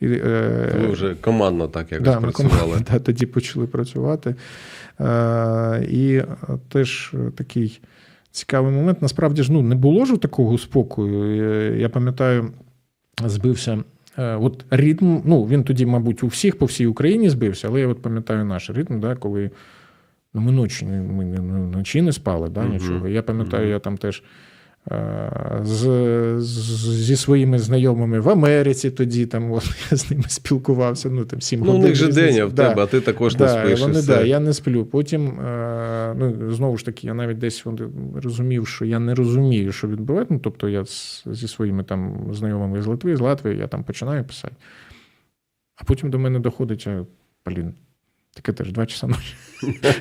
[0.00, 2.60] і, е, Ви вже командно так якось Да, ми працювали.
[2.60, 4.34] команда, да, тоді почали працювати.
[5.00, 6.26] Е, і е,
[6.68, 7.80] теж е, такий
[8.30, 9.02] цікавий момент.
[9.02, 11.78] Насправді ж ну, не було ж такого спокою.
[11.78, 12.50] Я пам'ятаю,
[13.24, 13.84] збився.
[14.16, 18.02] От ритм, ну він тоді, мабуть, у всіх по всій Україні збився, але я от
[18.02, 19.50] пам'ятаю наш ритм, да, коли
[20.34, 23.08] ну, ми ночі, ми не- ми, ночі не спали, да, нічого.
[23.08, 24.22] Я пам'ятаю, я там теж
[25.62, 25.78] з,
[26.38, 31.10] з, зі своїми знайомими в Америці тоді там от, я з ними спілкувався.
[31.10, 32.68] Ну, там, сім Ну, у них же день, а в Да.
[32.68, 33.78] тебе, а ти також не Да, спиш.
[33.78, 34.06] і вони, все.
[34.16, 34.84] да, я не сплю.
[34.84, 37.64] Потім, е, ну, знову ж таки, я навіть десь
[38.14, 40.34] розумів, що я не розумію, що відбувається.
[40.34, 44.24] Ну, тобто я з, зі своїми там знайомими з Литви, з Латвії, я там починаю
[44.24, 44.54] писати.
[45.76, 47.04] А потім до мене доходить, а,
[47.46, 47.74] блін,
[48.34, 49.34] таке теж два часа ночі.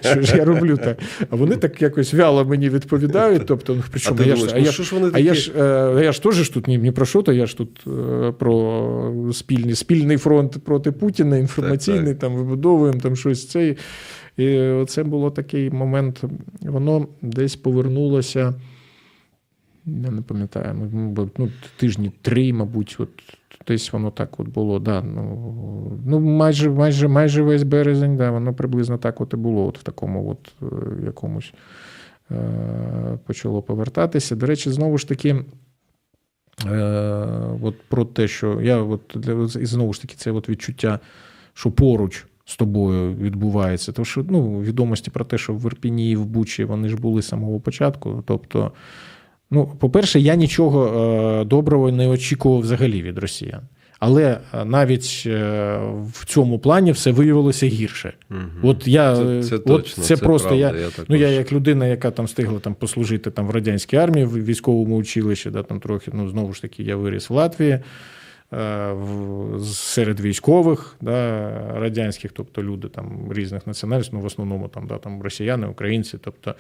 [0.01, 0.97] Що ж я роблю так?
[1.29, 3.45] А вони так якось вяло мені відповідають.
[3.45, 5.51] Тобто, ну, причому я ж, а я ж а я ж,
[6.03, 9.75] я ж теж тут ні, ні про що, то я ж тут е, про спільний,
[9.75, 13.77] спільний фронт проти Путіна, інформаційний, Так, там вибудовуємо там щось цей.
[14.37, 16.23] І це було такий момент,
[16.61, 18.53] воно десь повернулося.
[19.85, 20.91] я не пам'ятаю,
[21.37, 23.09] ну, тижні три, мабуть, от
[23.67, 24.79] десь воно так от було.
[24.79, 29.67] Да, ну, ну, майже, майже, майже весь березень, да, воно приблизно так от і було,
[29.67, 31.53] от в такому от е, якомусь
[32.31, 34.35] е, почало повертатися.
[34.35, 35.45] До речі, знову ж таки.
[36.65, 36.75] Е,
[37.61, 40.99] от про те, що я от для і знову ж таки це от відчуття,
[41.53, 43.91] що поруч з тобою відбувається.
[43.91, 47.21] Тому що ну, відомості про те, що в Ірпіні і в Бучі вони ж були
[47.21, 48.23] з самого початку.
[48.25, 48.71] Тобто,
[49.51, 50.87] ну, по-перше, я нічого
[51.41, 53.61] е, доброго не очікував взагалі від росіян.
[53.99, 55.79] Але е, навіть е,
[56.13, 58.13] в цьому плані все виявилося гірше.
[58.29, 58.49] Мгм.
[58.63, 60.83] От я Це, це от точно, це, просто правда, я.
[60.85, 64.45] я Ну, я як людина, яка там встигла там послужити там в радянській армії, в
[64.45, 67.79] військовому училищі, да, там трохи, ну знову ж таки, я виріс в Латвії
[68.51, 74.97] в, серед військових да, радянських, тобто люди там різних національностей, ну в основному там, да,
[74.97, 76.17] там росіяни, українці.
[76.21, 76.55] Тобто,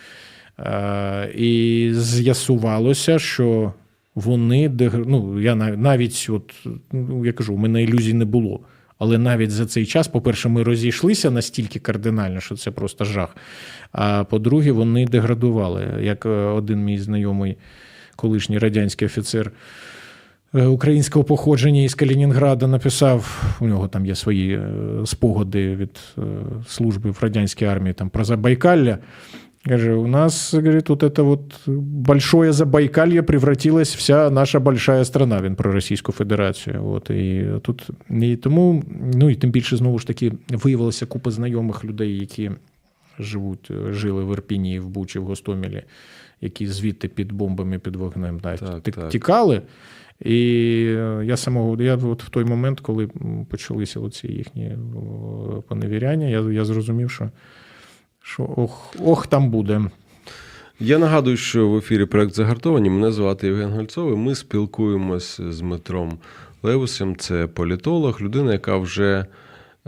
[1.35, 3.73] і з'ясувалося, що
[4.15, 4.71] вони
[5.05, 6.53] ну, я навіть, от,
[6.91, 8.59] ну, я кажу, у мене ілюзій не було.
[8.99, 13.35] Але навіть за цей час, по-перше, ми розійшлися настільки кардинально, що це просто жах.
[13.91, 15.87] А по-друге, вони деградували.
[16.01, 17.57] Як е, один мій знайомий,
[18.15, 19.51] колишній радянський офіцер
[20.55, 24.69] е, українського походження із Калінінграда написав: у нього там є свої е,
[25.05, 26.21] спогади від е,
[26.67, 28.97] служби в радянській армії там, про Забайкалля.
[29.67, 35.41] Каже, у нас, говорит, вот это вот большое Забайкалье превратилась вся наша большая страна.
[35.41, 36.85] Він про Російську Федерацію.
[36.85, 41.85] От, і тут і тому, ну і тим більше знову ж таки виявилося купа знайомих
[41.85, 42.51] людей, які
[43.19, 45.83] живуть, жили в Ірпіні, в Бучі, в Гостомелі,
[46.41, 49.09] які звідти під бомбами, під вогнем да, Так, так.
[49.09, 49.61] тікали.
[50.25, 50.39] І
[51.23, 53.09] я самого, я от в той момент, коли
[53.49, 54.77] почалися оці їхні
[55.67, 57.29] поневіряння, я, я зрозумів, що,
[58.27, 59.81] що ох, ох, там буде.
[60.79, 62.89] Я нагадую, що в ефірі проект Загартовані.
[62.89, 64.13] Мене звати Євген Гольцов.
[64.13, 66.17] і Ми спілкуємось з Дмитром
[66.63, 67.15] Левусем.
[67.15, 69.25] Це політолог, людина, яка вже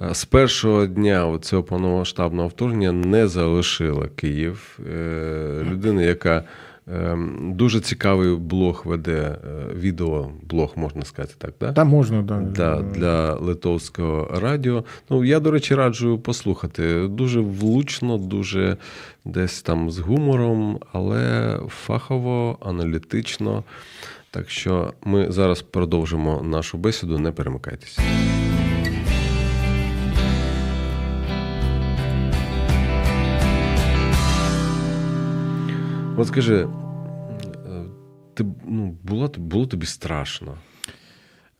[0.02, 4.80] е, з першого дня цього повномасштабного вторгнення не залишила Київ.
[4.94, 6.44] Е, Людина, яка
[7.42, 11.74] дуже цікавий блог веде, е, відеоблог, можна сказати так, да?
[11.74, 12.40] Там можна, да.
[12.40, 14.84] Да, для литовського радіо.
[15.10, 17.08] Ну, я, до речі, раджу послухати.
[17.08, 18.78] Дуже влучно, дуже
[19.26, 23.64] десь там з гумором, але фахово, аналітично.
[24.32, 28.02] Так що ми зараз продовжимо нашу бесіду, не перемикайтеся.
[36.20, 36.68] От скажи, е,
[38.34, 40.58] ти, ну, було, було тобі страшно?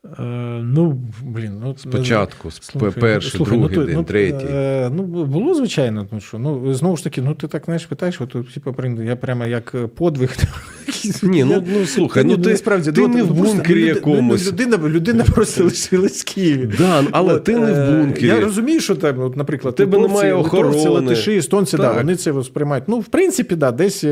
[0.06, 0.22] Е,
[0.64, 4.46] ну, блін, ну, Спочатку, Слухай, перший, слухай, другий ну, день, ну, третій.
[4.50, 6.40] Е, ну, було, звичайно, ну що.
[6.40, 9.88] Ну, знову ж таки, ну ти так знаєш, питаєш, от, типу, я прямо як е,
[9.88, 10.38] подвиг.
[11.24, 14.46] Ні, ну, ну слухай, ну ні, ти, насправді, ти ну, не в бункері ну, якомусь.
[14.46, 16.74] Ну, людина, людина просто лишилась в Києві.
[16.78, 18.28] Да, але ти не в бункері.
[18.28, 20.90] Я розумію, що там, от, наприклад, тебе литовці- немає охорони.
[20.90, 22.84] латиші, естонці, да, вони це сприймають.
[22.88, 24.06] Ну, в принципі, да, десь.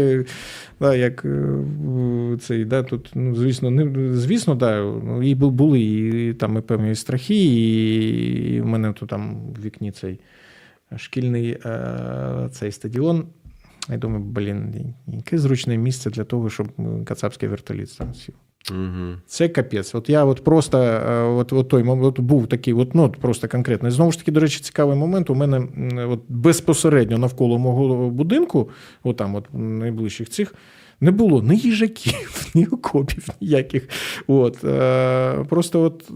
[0.82, 5.80] Е, Да, як е, цей, да, тут, ну, звісно, не, звісно, да, ну, і були
[5.82, 10.20] і, там і певні страхи, і, і в мене тут там в вікні цей
[10.96, 13.28] шкільний е, цей стадіон.
[13.90, 18.36] Я думаю, блін, яке зручне місце для того, щоб е, кацапський вертоліт сів.
[18.72, 19.16] Угу.
[19.28, 19.96] Це капець.
[19.96, 23.48] От я от просто е, от, от той от був такий, от, ну, от просто
[23.48, 23.88] конкретно.
[23.90, 25.30] І Знову ж таки, до речі, цікавий момент.
[25.30, 25.68] У мене
[26.10, 28.70] от безпосередньо навколо мого будинку,
[29.04, 30.56] отам, от найближчих цих.
[31.02, 33.90] Не було ні їжаків, ні окопів ніяких.
[34.28, 36.12] От, е, просто от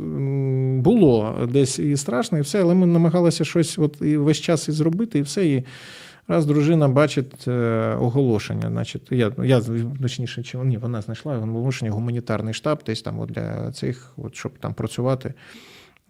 [0.81, 4.71] було десь і страшно, і все, але ми намагалися щось от, і весь час і
[4.71, 5.45] зробити, і все.
[5.45, 5.63] І
[6.27, 9.61] раз дружина бачить е, оголошення, значить, я, я
[10.01, 14.51] точніше, чи ні, вона знайшла оголошення гуманітарний штаб, десь там от для цих, от, щоб
[14.59, 15.33] там працювати.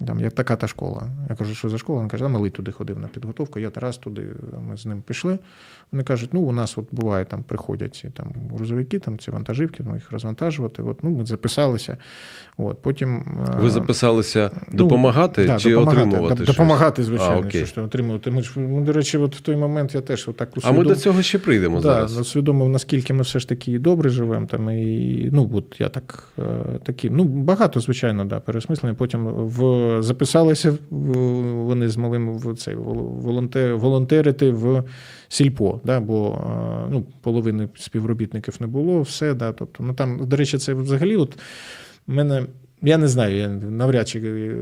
[0.08, 1.04] Там як така та школа.
[1.30, 2.02] Я кажу, що за школа?
[2.02, 3.60] Він каже, а малий туди ходив на підготовку.
[3.60, 4.28] Я Тарас туди,
[4.70, 5.40] ми з ним пішли.
[5.92, 9.84] Вони кажуть, ну у нас от буває, там приходять ці там грузовики, там ці вантажівки,
[9.88, 10.84] ну їх розвантажувати.
[10.84, 11.98] От, ну, ми записалися.
[12.58, 13.16] От, потім,
[13.50, 16.36] е, Ви записалися ну, допомагати да, чи допомагати, отримувати?
[16.36, 16.56] да, щось?
[16.56, 17.66] Допомагати, звичайно, А, окей.
[17.66, 18.32] що отримувати.
[18.32, 20.96] Ми ж, ну, до речі, от в той момент я теж отак А ми до
[20.96, 22.18] цього ще прийдемо Да, зараз.
[22.18, 24.46] усвідомив, наскільки ми все ж таки добре живемо.
[24.46, 26.44] Там, і, ну, от я так, е,
[26.84, 28.96] такі, ну, багато, звичайно, да, пересмислення.
[28.96, 29.60] Потім в,
[30.00, 32.76] записалися вони з малим в цей,
[33.76, 34.84] волонтерити в
[35.28, 39.34] сільпо, да, бо е, ну, половини співробітників не було, все.
[39.34, 41.40] Да, тобто, ну, там, до речі, це взагалі от,
[42.08, 42.46] мене
[42.82, 44.56] я не знаю, я навряд чи е,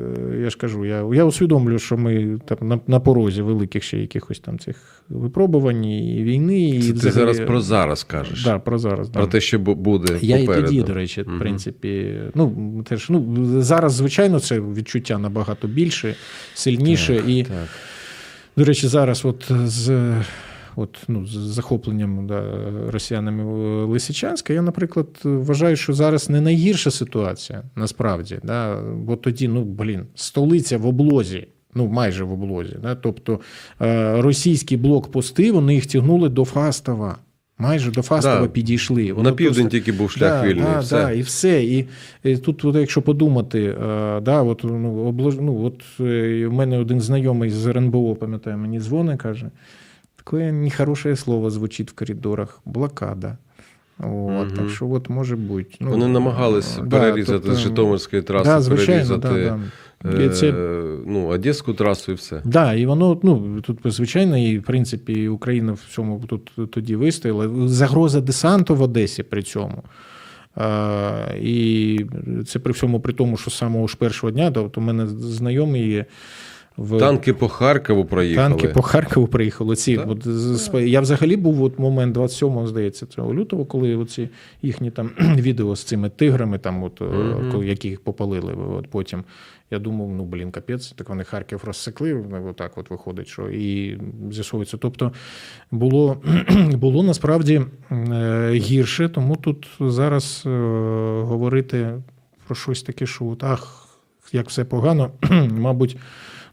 [0.43, 4.39] я ж кажу, я, я усвідомлю, що ми там на, на порозі великих ще якихось
[4.39, 4.75] там цих
[5.09, 6.59] випробувань і війни.
[6.69, 8.43] І Це ти зараз про зараз кажеш.
[8.43, 9.09] да, про зараз.
[9.09, 9.25] Да.
[9.25, 10.61] Те, що буде Я попереду.
[10.61, 16.15] і тоді, до речі, в принципі, ну теж ну зараз, звичайно, це відчуття набагато більше,
[16.53, 17.15] сильніше.
[17.15, 17.67] Так, і, так.
[18.57, 20.13] до речі, зараз, от з
[20.79, 22.43] от, ну, з захопленням да,
[22.89, 23.43] росіянами
[23.85, 28.39] Лисичанська, я, наприклад, вважаю, що зараз не найгірша ситуація, насправді.
[28.43, 31.47] Да, бо тоді, ну блін, столиця в облозі.
[31.75, 32.75] Ну, майже в облозі.
[32.81, 32.95] Да?
[32.95, 33.39] Тобто
[33.81, 37.17] е, російські блокпости вони їх тягнули до Фастова.
[37.61, 38.47] Майже до Фастова Да.
[38.47, 39.13] підійшли.
[39.17, 40.63] На південь просто- тільки був шлях вільний.
[40.63, 40.95] Да, все.
[40.95, 41.63] Да, і все.
[41.63, 41.85] І,
[42.23, 43.75] і тут, от, якщо подумати, е,
[44.21, 45.35] да, от, ну, облож...
[45.39, 49.49] ну, от е, у мене один знайомий з РНБО, пам'ятаю, мені дзвонить, каже,
[50.29, 53.37] таке нехороше слово звучить в коридорах блокада.
[53.99, 54.51] От, Мгм.
[54.57, 55.75] Так що от може бути.
[55.79, 59.59] Ну, Вони намагались е, перерізати тобто, з Житомирської траси, да, звичайно, перерізати
[60.03, 60.23] да, да.
[60.23, 60.53] Е, це-
[61.05, 62.41] ну, Одеську трасу і все.
[62.45, 67.67] Да, і воно ну тут звичайно, і в принципі Україна в цьому тут тоді вистояла.
[67.67, 69.83] Загроза десанту в Одесі при цьому.
[70.55, 71.11] А,
[71.41, 71.99] і
[72.47, 75.89] це при всьому при тому, що з самого ж першого дня, тобто у мене знайомий
[75.89, 76.05] є
[76.79, 78.49] в Танки по Харкову проїхали.
[78.49, 79.75] танки по Харкову приїхали.
[79.75, 80.09] Ці Так.
[80.09, 84.29] от з- я взагалі був от момент 27-го, здається, цього лютого, коли оці
[84.61, 87.49] їхні там відео з цими тиграми, там от Мгм.
[87.51, 88.53] коли яких попалили.
[88.53, 89.23] От потім
[89.71, 92.25] я думав, ну блін, капець, так вони Харків розсекли.
[92.49, 93.97] Отак, от виходить, що і
[94.31, 94.77] з'ясовується.
[94.77, 95.11] Тобто
[95.71, 96.17] було,
[96.73, 97.61] було насправді
[97.91, 100.49] е, гірше, тому тут зараз е,
[101.23, 101.93] говорити
[102.47, 103.85] про щось таке, що от, ах,
[104.33, 105.11] як все погано,
[105.51, 105.97] мабуть.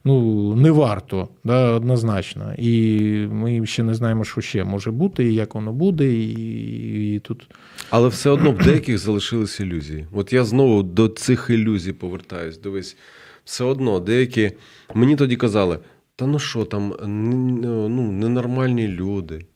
[0.06, 2.54] Ну, не варто, да, однозначно.
[2.58, 7.18] І ми ще не знаємо, що ще може бути, і як воно буде, і, і
[7.18, 7.48] тут.
[7.90, 10.06] Але все одно в деяких залишились ілюзії.
[10.12, 12.58] От я знову до цих ілюзій повертаюсь.
[12.58, 12.96] Дивись,
[13.44, 14.52] все одно деякі
[14.94, 15.78] мені тоді казали:
[16.16, 16.94] та ну що, там
[17.88, 19.46] ну, ненормальні люди.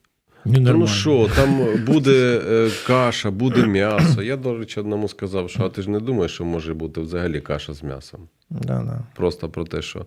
[0.44, 4.22] Та ну що, там буде е, каша, буде м'ясо.
[4.22, 7.40] Я, до речі, одному сказав, що а ти ж не думаєш, що може бути взагалі
[7.40, 8.20] каша з м'ясом.
[8.50, 9.00] Да, да.
[9.16, 10.06] Просто про те, що.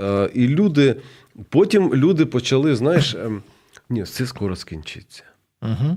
[0.00, 0.96] Е, і люди,
[1.48, 3.42] потім люди почали, знаєш, ем,
[3.90, 5.22] ні, все скоро скінчиться.
[5.62, 5.96] Угу.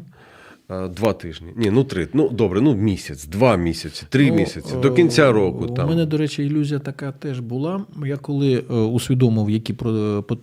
[0.69, 1.53] Е, Два тижні.
[1.55, 2.07] Ні, ну три.
[2.13, 5.65] Ну добре, ну місяць, два місяці, три місяці, до кінця року.
[5.65, 5.89] У Там.
[5.89, 7.85] мене, до речі, ілюзія така теж була.
[8.05, 9.75] Я коли е, усвідомив, які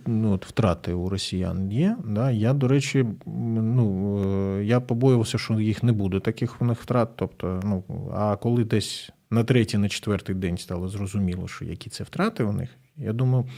[0.05, 4.17] ну, втрати у росіян є, да, я, до речі, ну,
[4.59, 7.09] е, я побоювався, що їх не буде таких у них втрат.
[7.15, 7.83] Тобто, ну,
[8.13, 12.51] а коли десь на третій, на четвертий день стало зрозуміло, що які це втрати у
[12.51, 13.49] них, я думав.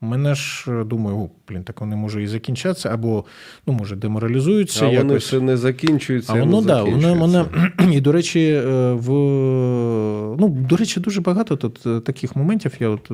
[0.00, 3.24] Мене ж е, думаю, о, блін, так вони може і закінчаться, або
[3.66, 4.84] ну може деморалізуються.
[4.84, 5.24] а вони якось.
[5.24, 6.32] все не закінчуються.
[6.32, 7.46] А воно да, воно, воно
[7.92, 9.10] і до речі, е, в
[10.40, 12.72] ну до речі, дуже багато тут е, таких моментів.
[12.80, 13.10] Я от,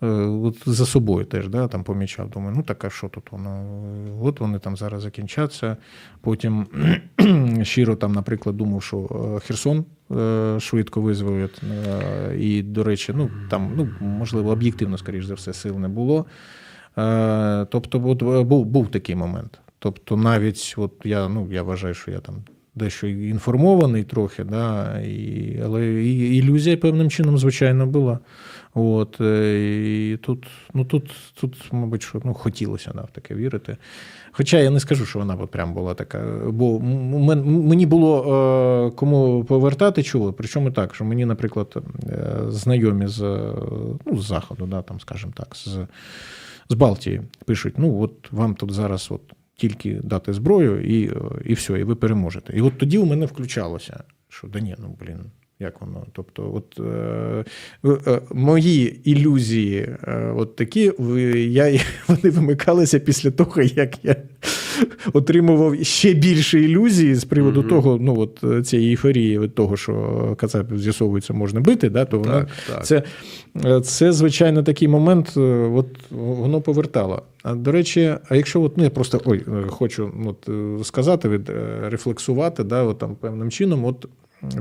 [0.00, 2.30] от за собою теж да, там помічав.
[2.30, 3.82] Думаю, ну так а що тут воно?
[4.22, 5.76] От вони там зараз закінчаться.
[6.20, 6.66] Потім
[7.62, 8.98] щиро там, наприклад, думав, що
[9.36, 11.62] е, Херсон е, швидко визволять.
[11.62, 16.26] Е, І, до речі, ну там, ну можливо, об'єктивно, скоріш за все, сил не було.
[16.98, 19.60] Е, Тобто, от е, був, був такий момент.
[19.78, 22.34] Тобто, навіть от я, ну, я вважаю, що я там
[22.74, 28.18] дещо інформований трохи, да, і, але і, ілюзія певним чином, звичайно, була.
[28.78, 31.10] От, е, і тут, ну, тут,
[31.40, 33.76] тут, мабуть, що, ну, хотілося да, в таке вірити.
[34.32, 36.40] Хоча я не скажу, що вона прям була така.
[36.46, 40.32] Бо мені було е, кому повертати чули.
[40.32, 41.76] Причому так, що мені, наприклад,
[42.08, 43.20] е, знайомі з,
[44.06, 45.78] ну, з заходу, да, там, скажімо так, з,
[46.68, 49.22] з Балтії пишуть: ну, от вам тут зараз от
[49.56, 51.12] тільки дати зброю, і,
[51.44, 52.56] і все, і ви переможете.
[52.56, 55.18] І от тоді у мене включалося, що да ні, ну блін.
[55.60, 56.06] Як воно?
[56.12, 57.44] Тобто, от е,
[58.06, 60.92] е, мої ілюзії, е, от такі,
[61.50, 64.16] я, вони вимикалися після того, як я
[65.12, 67.68] отримував ще більше ілюзій з приводу Мгм.
[67.68, 72.18] того, ну от е, цієї ейфорії від того, що кацапів з'ясовується, можна бити, да, то
[72.18, 72.86] воно Так, так.
[72.86, 73.02] це,
[73.64, 75.36] е, це, звичайно, такий момент,
[75.74, 77.22] от воно повертало.
[77.42, 80.48] А до речі, а якщо от, ну, я просто ой, хочу от,
[80.86, 81.50] сказати, від,
[81.82, 84.08] рефлексувати, да, от, там, певним чином, от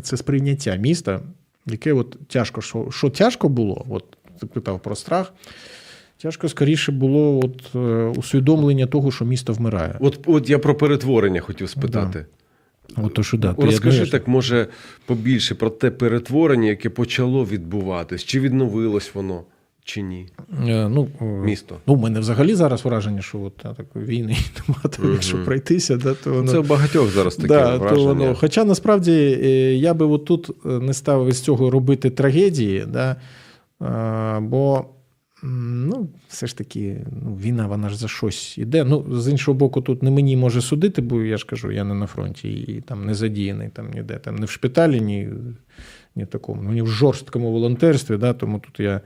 [0.01, 1.21] це сприйняття міста,
[1.65, 4.03] яке от тяжко, що, що тяжко було, от
[4.39, 5.33] ти питав про страх.
[6.21, 7.79] Тяжко скоріше було от, е,
[8.17, 9.97] усвідомлення того, що місто вмирає.
[9.99, 12.25] От, от я про перетворення хотів спитати.
[12.95, 14.67] От, то, що, да, Розкажи так, може,
[15.05, 19.43] побільше про те перетворення, яке почало відбуватись, чи відновилось воно?
[19.87, 20.27] Чи ні?
[20.67, 21.75] Е, Ну, е, Місто.
[21.87, 24.87] Ну, у мене взагалі зараз враження, що от, а, такої війни немає.
[24.97, 26.51] Там, Якщо пройтися, да, то воно.
[26.51, 28.01] Це у багатьох зараз таке Да, враження.
[28.01, 32.09] то воно, хоча насправді е, я би от тут е, не ставив із цього робити
[32.09, 33.15] трагедії, да,
[33.81, 34.85] е, бо
[35.43, 38.83] ну, все ж таки ну, війна вона ж за щось іде.
[38.83, 41.93] Ну, з іншого боку, тут не мені може судити, бо я ж кажу, я не
[41.93, 45.29] на фронті і там не задіяний там ніде, там не в шпиталі, ні,
[46.15, 49.01] ні в такому, ну, ні в жорсткому волонтерстві, да, тому тут я.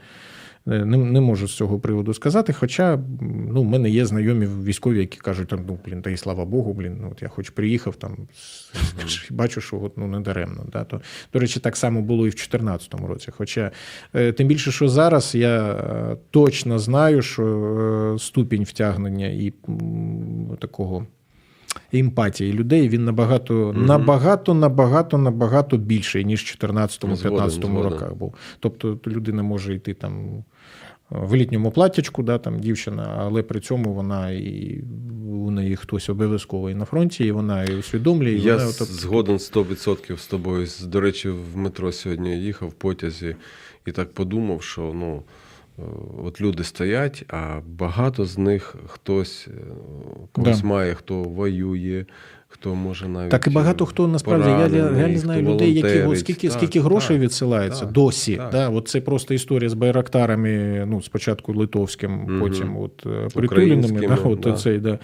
[0.67, 2.53] Е, Не, не можу з цього приводу сказати.
[2.53, 2.99] Хоча
[3.49, 6.73] ну, в мене є знайомі військові, які кажуть, там, ну, блін, та й слава Богу,
[6.73, 8.17] блін, ну, от я хоч приїхав там,
[9.29, 10.65] бачу, що от, ну, не даремно.
[10.71, 10.83] Да?
[10.83, 11.01] То,
[11.33, 13.31] до речі, так само було і в 2014 році.
[13.37, 13.71] Хоча,
[14.15, 19.53] е, тим більше, що зараз я е, точно знаю, що ступінь втягнення і
[20.59, 21.05] такого.
[21.93, 23.85] Емпатії людей він набагато, Мгм.
[23.85, 27.91] набагато, набагато, набагато більший, ніж в 14-15 Згоден, згоден.
[27.91, 28.35] роках був.
[28.59, 30.43] Тобто людина може йти там
[31.11, 34.83] в літньому платтячку, да, там дівчина, але при цьому вона і
[35.31, 38.31] у неї хтось обов'язково і на фронті, і вона і усвідомлює.
[38.31, 40.67] І Я вона, тобто, згоден 100% з тобою.
[40.83, 43.35] До речі, в метро сьогодні їхав в потязі
[43.85, 45.23] і так подумав, що ну.
[45.79, 45.81] е,
[46.23, 49.61] От люди стоять, а багато з них хтось е,
[50.31, 50.67] когось Да.
[50.67, 52.05] має, хто воює,
[52.53, 53.31] хто може навіть.
[53.31, 57.15] Так і багато хто насправді я, не знаю людей, які от скільки, Так, скільки грошей
[57.15, 58.35] так, відсилається так, досі.
[58.35, 58.49] так.
[58.51, 62.39] Да, от це просто історія з байрактарами, ну, спочатку литовським, угу.
[62.39, 63.27] потім от, е.
[64.07, 64.53] Да, от, да.
[64.53, 64.99] Цей, да.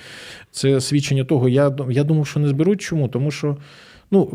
[0.52, 1.50] Це свідчення того.
[1.50, 2.82] Я, я думав, що не зберуть.
[2.82, 3.08] Чому?
[3.08, 3.58] Тому що.
[4.12, 4.30] Ну,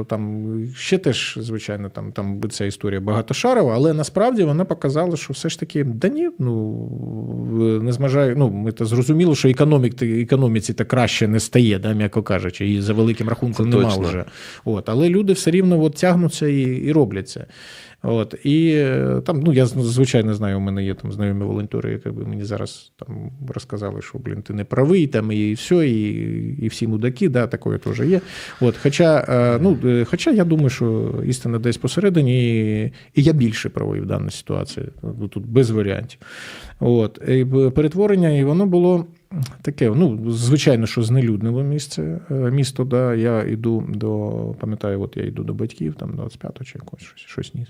[0.00, 0.44] е, там
[0.76, 5.60] ще теж, звичайно, там, там ця історія багатошарова, але насправді вона показала, що все ж
[5.60, 8.36] таки, да ні, ну не змажаю.
[8.36, 12.80] Ну, ми то зрозуміло, що економік, економіці так краще не стає, да, м'яко кажучи, і
[12.80, 14.24] за великим рахунком немає вже.
[14.64, 17.46] От, але люди все рівно от, тягнуться і, і роблять це.
[18.06, 22.24] От, і е, там, ну, я звичайно знаю, у мене є там знайомі волонтери, якби
[22.24, 26.10] мені зараз там розказали, що блін, ти не правий, там і все, і,
[26.64, 28.20] і всі мудаки, да, такое теж є.
[28.60, 33.32] От, хоча, е, ну, е, хоча я думаю, що істина десь посередині, і, і я
[33.32, 34.86] більше правий в даній ситуації.
[35.02, 36.18] Ну, Тут без варіантів.
[36.80, 37.44] От, і
[37.74, 39.06] перетворення, і воно було.
[39.62, 43.14] Таке, ну, звичайно, що знелюднило місце, місто, да.
[43.14, 44.30] Я йду до,
[44.60, 47.68] пам'ятаю, от я йду до батьків, там 25 чи якось щось, щось ніс.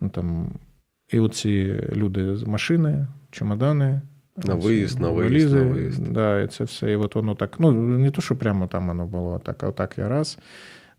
[0.00, 0.52] Ну, там,
[1.12, 4.00] і оці люди з машини, чемодани.
[4.46, 6.12] На виїзд, на виїзд, валізи, на виїзд.
[6.12, 6.92] Да, і це все.
[6.92, 9.98] І от воно так, ну, не то, що прямо там воно було, так, а так
[9.98, 10.38] я раз.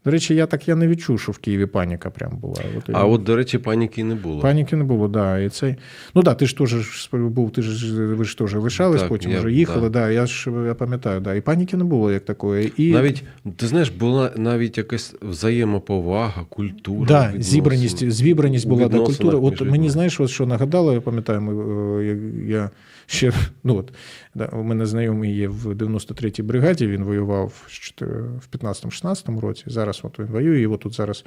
[0.06, 2.56] До речі, я так я не відчув, що в Києві паніка прям була.
[2.78, 4.42] От, А от, до речі, паніки не було.
[4.42, 5.40] Паніки не було, да.
[5.40, 5.76] І цей...
[6.16, 6.76] Ну да, ти ж теж
[7.14, 9.90] був, ти ж ви ж теж лишались, Так, потім я- вже їхали.
[9.90, 10.00] да.
[10.00, 10.10] Да.
[10.10, 11.36] Я ж я пам'ятаю, да.
[11.36, 12.74] І паніки не було як такої.
[12.78, 12.92] І...
[12.94, 13.24] Навіть,
[13.56, 17.06] ти знаєш, була навіть якась взаємоповага, культура.
[17.08, 17.44] Да, відносин.
[17.44, 19.38] зібраність, зібраність у була да, культура.
[19.38, 21.54] От мені знаєш, що нагадало, я пам'ятаю, ми,
[22.02, 22.70] е, я, я
[23.10, 23.32] ще
[23.64, 23.94] ну от
[24.36, 26.88] да, у мене знайомий є в 93-й бригаді.
[26.88, 29.64] Він воював в 15-16 році.
[29.68, 30.62] Зараз от він воює.
[30.62, 31.26] І от тут зараз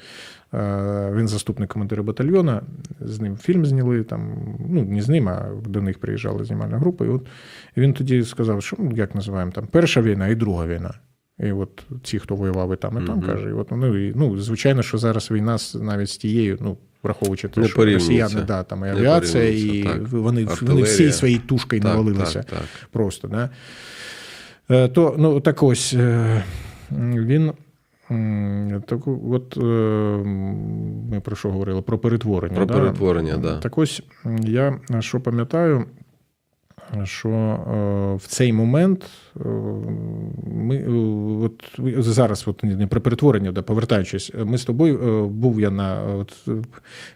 [0.55, 2.63] е, він заступник командира батальйона.
[3.01, 4.05] З ним фільм зняли.
[4.05, 4.33] Там
[4.69, 7.05] ну не з ним, а до них приїжджала знімальна група.
[7.05, 7.27] І от
[7.77, 10.95] він тоді сказав, що ну, як називаємо там перша війна і друга війна.
[11.39, 13.27] І от ті, хто воював і там, і там, Мгм.
[13.27, 17.61] каже, і от ну, ну, звичайно, що зараз війна навіть з тією, ну, враховуючи те,
[17.61, 20.09] Не що росіяни, да, там і авіація, і так.
[20.09, 22.89] вони, вони всі своєю тушкою Так, навалилися Так, так.
[22.91, 23.29] просто.
[23.29, 23.51] Да?
[24.71, 26.45] Е, То, ну, так ось, е,
[27.01, 27.53] він.
[28.87, 29.61] Так, от е,
[31.11, 31.83] ми про що говорили?
[31.83, 32.57] Про перетворення.
[32.57, 32.75] Про да?
[32.75, 33.59] перетворення, да.
[33.59, 34.03] Так ось
[34.41, 35.85] я що пам'ятаю,
[37.05, 39.05] що е, в цей момент
[39.37, 39.49] е,
[40.47, 40.91] ми е,
[41.45, 46.49] от зараз, от не про перетворення, да, повертаючись, ми з тобою був я на от,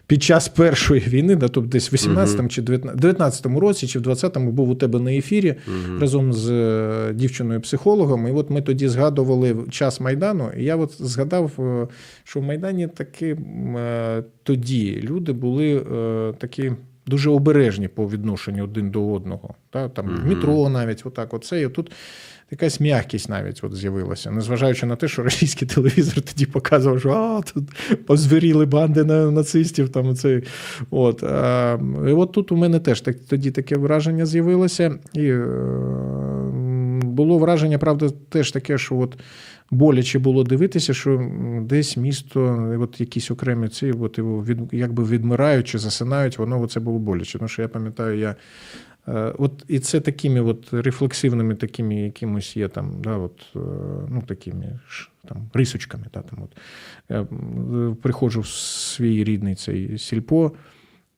[0.07, 4.51] під час першої війни, да, тобто десь в 18 чи 19 році, чи в 20-му
[4.51, 5.99] був у тебе на ефірі Мгм.
[5.99, 8.27] разом з дівчиною-психологом.
[8.27, 10.49] І от ми тоді згадували час Майдану.
[10.57, 11.51] І я от згадав,
[12.23, 13.37] що в Майдані таки
[14.43, 15.81] тоді люди були
[16.37, 16.71] такі.
[17.07, 19.53] Дуже обережні по відношенню один до одного.
[19.69, 20.29] Та, там, Мгм.
[20.29, 21.33] метро навіть отак.
[21.33, 21.91] Оце, і тут
[22.51, 24.31] якась м'якість навіть от з'явилася.
[24.31, 27.63] Незважаючи на те, що російський телевізор тоді показував, що а, тут
[28.05, 29.89] позвіріли банди на, нацистів.
[29.89, 30.41] Там, оце,
[30.91, 34.95] от, а, і от тут у мене теж так, тоді таке враження з'явилося.
[35.13, 35.45] І е,
[37.17, 39.17] було враження, правда, теж таке, що от
[39.71, 42.39] боляче було дивитися, що десь місто,
[42.79, 47.37] от якісь окремі ці, от його від, якби відмирають чи засинають, воно це було боляче.
[47.37, 48.35] Тому що я пам'ятаю, я.
[49.07, 53.59] е, От і це такими от рефлексивними, такими якимось є там, да, от, е,
[54.09, 54.79] ну, такими
[55.27, 56.05] там, рисочками.
[56.13, 56.57] Да, там, от.
[57.09, 57.27] Я
[58.01, 60.51] приходжу в свій рідний цей сільпо,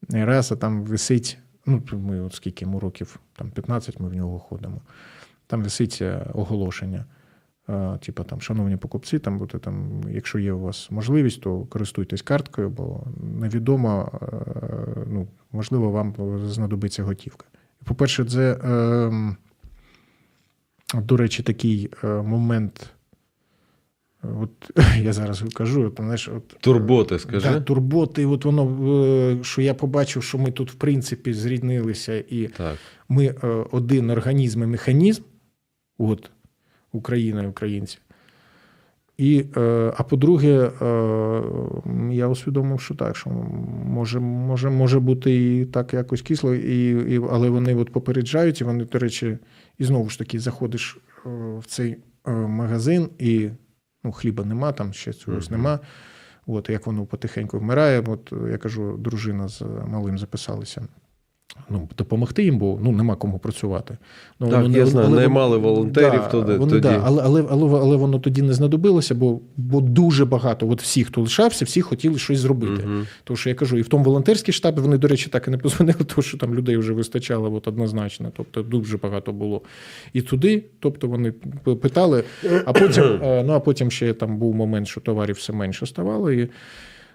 [0.09, 1.37] і раз, а там висить
[1.69, 4.81] ну, ми от скільки йому років, там 15 ми в нього ходимо.
[5.49, 7.05] Там висить е, оголошення.
[7.69, 12.21] е, Типа там, шановні покупці, там буде там, якщо є у вас можливість, то користуйтесь
[12.21, 13.03] карткою, бо
[13.39, 14.25] невідомо, е,
[15.11, 16.15] ну, можливо, вам
[16.47, 17.45] знадобиться готівка.
[17.83, 19.35] По-перше, це, е,
[21.01, 22.89] до речі, такий момент.
[24.41, 24.71] От
[25.01, 27.49] я зараз кажу, от, знаєш, от, Турботи, скажи.
[27.49, 32.77] Да, турботи, от воно, що я побачив, що ми тут, в принципі, зріднилися, і Так.
[33.09, 33.29] ми
[33.71, 35.21] один організм і механізм,
[35.99, 36.31] от,
[36.91, 37.99] Україна і українці.
[39.19, 41.43] І, е, а по-друге, е,
[42.11, 43.29] я усвідомив, що так, що
[43.85, 48.63] може, може, може бути і так якось кисло, і, і, але вони от попереджають, і
[48.63, 49.37] вони, до речі,
[49.77, 51.29] і знову ж таки заходиш е,
[51.59, 53.49] в цей магазин, і
[54.03, 55.79] ну, хліба нема, там ще чогось нема.
[56.47, 58.03] От, як воно потихеньку вмирає.
[58.07, 60.81] От я кажу, дружина з малим записалися.
[61.69, 63.97] Ну, допомогти їм, бо ну, нема кому працювати.
[64.39, 66.81] Ну, Так, я знаю, вони- наймали волонтерів туди- вони, тоді.
[66.81, 71.03] Да, але, але, але, але воно тоді не знадобилося, бо, бо дуже багато, от всі,
[71.03, 72.83] хто лишався, всі хотіли щось зробити.
[72.83, 73.07] Мгм.
[73.23, 75.57] Тому що я кажу, і в тому волонтерський штаб вони, до речі, так і не
[75.57, 78.31] позвонили, тому що там людей вже вистачало от однозначно.
[78.37, 79.61] Тобто дуже багато було.
[80.13, 81.31] І туди, тобто вони
[81.81, 82.23] питали,
[82.65, 86.31] а потім, е, ну, а потім ще там був момент, що товарів все менше ставало.
[86.31, 86.49] І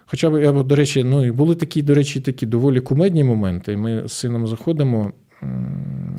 [0.05, 3.73] Хоча я, до речі, ну, і були такі, до речі, такі доволі кумедні моменти.
[3.73, 5.11] І Ми з сином заходимо,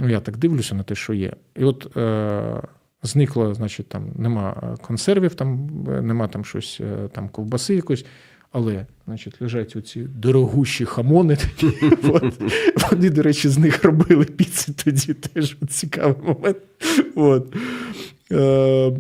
[0.09, 1.32] я так дивлюся на те, що є.
[1.57, 2.62] І от е,
[3.03, 8.05] зникло, значить, там нема консервів, там, е, нема там щось, е, там ковбаси якось.
[8.53, 11.37] Але, значить, лежать оці дорогущі хамони.
[11.37, 11.66] такі,
[12.09, 12.43] от.
[12.91, 16.57] Вони, до речі, з них робили піци тоді теж от цікавий момент.
[17.14, 17.57] От.
[18.32, 18.93] Е,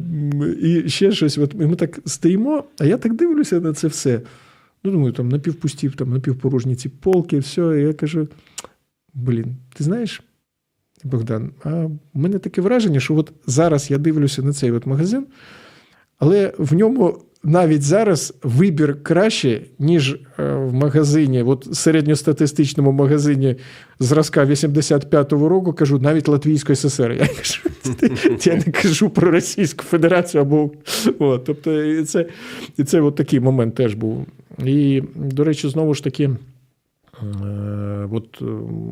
[0.62, 1.38] і ще щось.
[1.38, 4.20] От, ми так стоїмо, а я так дивлюся на це все.
[4.86, 7.80] Ну, думаю, там напівпусті, там напівпорожні ці полки, все.
[7.80, 8.28] І я кажу:
[9.14, 10.22] блін, ти знаєш,
[11.04, 15.26] Богдан, а в мене таке враження, що от зараз я дивлюся на цей от магазин,
[16.18, 23.56] але в ньому навіть зараз вибір краще, ніж е, в магазині, от середньостатистичному магазині
[23.98, 27.12] зразка 85-го року, кажу, навіть Латвійської ССР.
[27.12, 27.60] Я кажу,
[28.44, 30.70] я не кажу про Російську Федерацію або
[31.18, 32.26] от, тобто, і це,
[32.76, 34.26] і це от такий момент теж був.
[34.64, 36.30] І, до речі, знову ж таки.
[37.22, 38.44] Е, От е,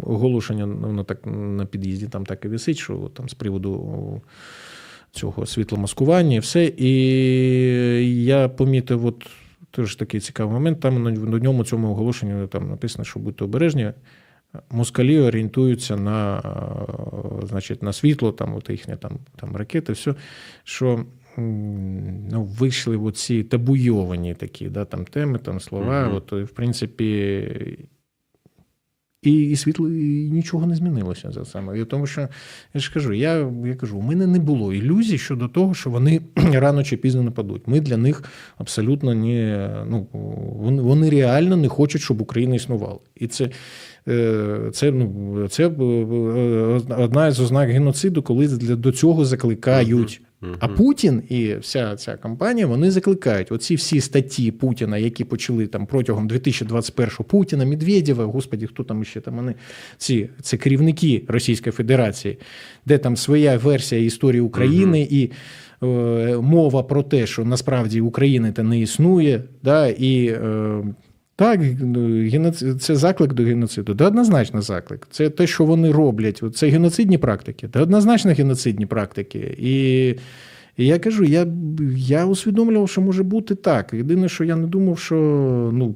[0.03, 4.23] оголошення воно так на під'їзді там так і висить, що там з приводу
[5.11, 6.73] цього світломаскування і все.
[6.77, 9.27] І я помітив, от
[9.71, 10.81] теж такий цікавий момент.
[10.81, 13.93] Там на, ньому цьому оголошенні там написано, що будьте обережні.
[14.71, 20.15] Москалі орієнтуються на, е, значить, на світло, там от їхні там, там ракети, все,
[20.65, 21.05] що
[21.37, 26.07] ну, вийшли оці табуйовані такі да, там теми, там слова.
[26.07, 26.14] Мгм.
[26.16, 27.41] От, в принципі,
[29.22, 31.80] і, і світло, і нічого не змінилося за саме.
[31.80, 32.28] І тому що
[32.74, 36.20] я ж кажу, я, я кажу, у мене не було ілюзій щодо того, що вони
[36.53, 37.62] рано чи пізно нападуть.
[37.66, 38.24] Ми для них
[38.59, 40.07] абсолютно не ну
[40.59, 42.99] вони, вони реально не хочуть, щоб Україна існувала.
[43.16, 43.51] І це.
[44.09, 45.70] е, Це, ну, це е,
[46.99, 50.20] одна із ознак геноциду, коли для- до цього закликають.
[50.59, 55.86] А Путін і вся ця кампанія вони закликають оці всі статті Путіна, які почали там
[55.86, 59.55] протягом 2021-го Путіна, Медведєва, господі, хто там ще там вони
[59.97, 62.38] ці це керівники Російської Федерації,
[62.86, 65.30] де там своя версія історії України і
[65.82, 65.86] е,
[66.42, 70.84] мова про те, що насправді України та не існує, да, і е,
[71.37, 73.95] так, ну, геноцид, це заклик до геноциду.
[73.95, 75.07] Де однозначно заклик.
[75.11, 76.43] Це те, що вони роблять.
[76.55, 79.57] Це геноцидні практики, Це однозначно геноцидні практики.
[79.59, 80.07] І,
[80.76, 81.47] і я кажу, я,
[81.97, 83.93] я усвідомлював, що може бути так.
[83.93, 85.14] Єдине, що я не думав, що
[85.74, 85.95] ну.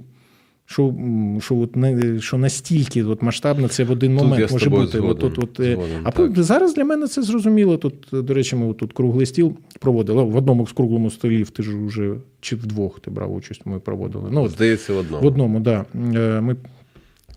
[0.71, 0.95] Що,
[1.41, 1.77] що, от,
[2.23, 5.01] що настільки от, масштабно це в один Тут момент може бути.
[5.01, 6.43] От, от, от, е, згоден, а так.
[6.43, 7.77] зараз для мене це зрозуміло.
[7.77, 10.23] Тут, до речі, ми тут круглий стіл проводили.
[10.23, 14.29] В одному з круглому столі ти ж вже чи вдвох ти брав участь, ми проводили.
[14.33, 15.23] Ну, Здається, в одному.
[15.23, 15.87] в одному, так.
[15.95, 16.41] Да.
[16.41, 16.57] Ми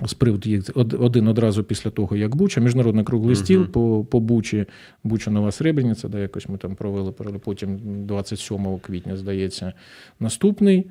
[0.05, 3.45] з приводу їх один одразу після того, як Буча, міжнародний круглий Мгм.
[3.45, 4.65] стіл по, по Бучі,
[5.03, 7.11] Буча Нова Сребрениця, де якось ми там провели,
[7.43, 9.73] потім 27 квітня, здається,
[10.19, 10.87] наступний.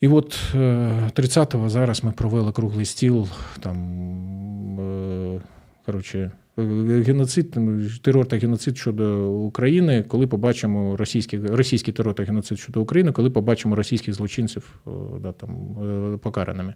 [0.00, 0.58] І от е,
[1.14, 3.28] 30-го зараз ми провели круглий стіл,
[3.60, 3.76] там,
[4.80, 5.40] е,
[5.86, 6.62] коротше, е,
[7.06, 7.56] геноцид,
[8.02, 13.30] терор та геноцид щодо України, коли побачимо російський, російський терор та геноцид щодо України, коли
[13.30, 14.90] побачимо російських злочинців е,
[15.22, 15.50] да, там,
[16.14, 16.74] е, покараними.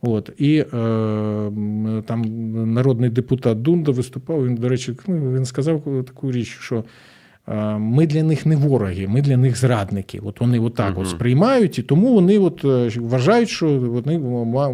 [0.00, 0.30] От.
[0.38, 0.66] І е,
[2.06, 2.22] там
[2.72, 4.46] народний депутат Дунда виступав.
[4.46, 6.82] Він, до речі, ну, він сказав таку річ, що е,
[7.78, 10.20] ми для них не вороги, ми для них зрадники.
[10.24, 11.02] От вони отак Мгм.
[11.02, 14.18] от сприймають, і тому вони от е, вважають, що вони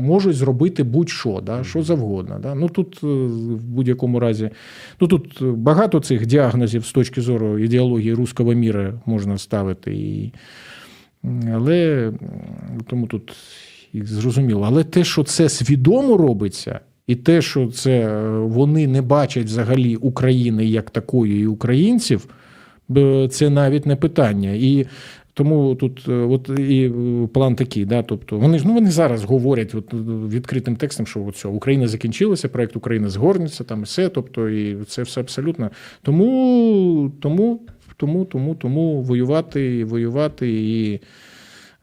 [0.01, 2.39] можуть зробити будь-що, да, що завгодно.
[2.43, 2.55] Да.
[2.55, 4.51] Ну тут е, в будь-якому разі,
[5.01, 9.95] ну тут багато цих діагнозів з точки зору ідеології руського міра можна ставити.
[9.95, 10.33] І...
[11.55, 12.12] Але
[12.87, 13.33] тому тут
[13.93, 14.64] і зрозуміло.
[14.66, 19.97] Але те, що це свідомо робиться, і те, що це е, вони не бачать взагалі
[19.97, 22.29] України як такої і українців,
[23.30, 24.51] це навіть не питання.
[24.51, 24.87] І
[25.35, 26.93] тому тут е, от і
[27.32, 29.97] план такий, да, тобто вони ж ну вони зараз говорять от, е,
[30.28, 34.09] відкритим текстом, що от все, Україна закінчилася, проект Україна згорнеться, там і все.
[34.09, 35.70] Тобто, і це все абсолютно.
[36.03, 37.61] Тому, тому,
[37.97, 41.01] тому, тому, тому воювати, воювати і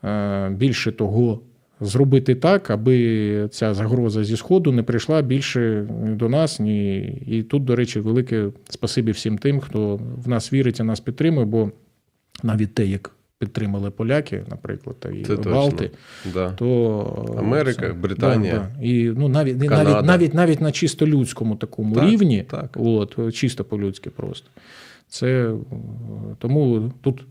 [0.03, 1.39] е, більше того.
[1.81, 6.59] Зробити так, аби ця загроза зі сходу не прийшла більше до нас.
[6.59, 6.97] Ні.
[7.27, 11.45] І тут, до речі, велике спасибі всім тим, хто в нас вірить і нас підтримує,
[11.45, 11.71] бо
[12.43, 15.51] навіть те, як підтримали поляки, наприклад, та і Це точно.
[15.51, 15.91] Балти,
[16.33, 16.51] Да.
[16.51, 18.53] то Америка, це- Британія.
[18.53, 18.85] Да, да.
[18.85, 19.83] І ну навіть Канада.
[19.91, 22.69] навіть навіть навіть на чисто людському такому Так, рівні, так.
[22.75, 24.47] от чисто по-людськи просто.
[25.07, 25.55] Це е,
[26.37, 27.25] тому тут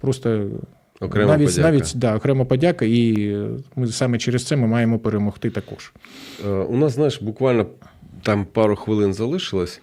[0.00, 0.50] просто
[1.00, 1.70] Окрема навіть подяка.
[1.70, 5.92] навіть да, окрема подяка, і е, ми саме через це ми маємо перемогти також.
[6.46, 7.66] Е, У нас, знаєш, буквально
[8.22, 9.80] там пару хвилин залишилось,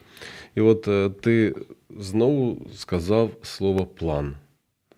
[0.55, 1.55] і от е, ти
[1.99, 4.35] знову сказав слово план.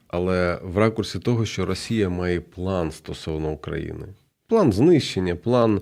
[0.07, 4.05] Але в ракурсі того, що Росія має план стосовно України.
[4.47, 5.81] План знищення, план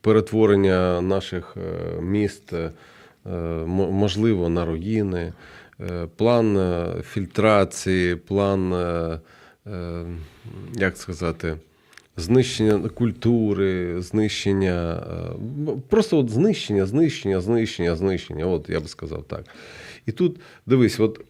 [0.00, 1.56] перетворення наших
[2.00, 2.52] міст,
[3.66, 5.32] можливо, на руїни,
[6.16, 6.58] план
[7.02, 8.74] фільтрації, план,
[10.74, 11.56] як сказати,
[12.16, 15.04] знищення культури, знищення,
[15.68, 18.46] е, просто от знищення, знищення, знищення, знищення.
[18.46, 19.44] От я би сказав так.
[20.06, 21.20] І тут дивись, от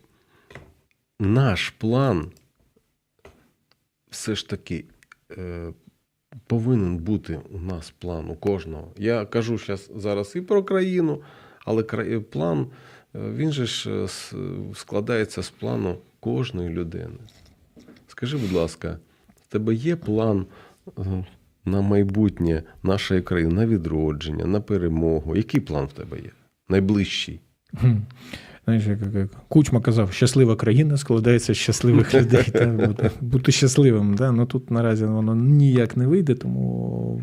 [1.21, 2.31] наш план
[4.11, 4.85] все ж таки
[5.39, 5.73] е,
[6.47, 8.93] повинен бути у нас план у кожного.
[8.97, 9.59] Я кажу
[9.97, 11.23] зараз і про країну,
[11.65, 11.83] але
[12.21, 12.67] план
[13.15, 14.09] е, він же ж е,
[14.75, 17.17] складається з плану кожної людини.
[18.17, 18.99] Скажи, будь ласка,
[19.47, 20.47] в тебе є план
[20.99, 21.03] е,
[21.65, 25.37] на майбутнє нашої країни, на відродження, на перемогу?
[25.37, 26.31] Який план в тебе є?
[26.69, 27.41] Найближчий?
[28.65, 28.99] Знаєш, як,
[29.49, 32.45] Кучма казав, щаслива країна складається з щасливих людей.
[32.53, 34.15] Та, бути, щасливим.
[34.15, 34.33] Да?
[34.33, 37.23] Ну тут наразі воно ніяк не вийде, тому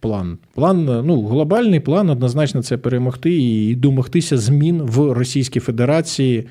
[0.00, 0.38] план.
[0.54, 6.46] План, ну, глобальний план однозначно це перемогти і домогтися змін в Російській Федерації.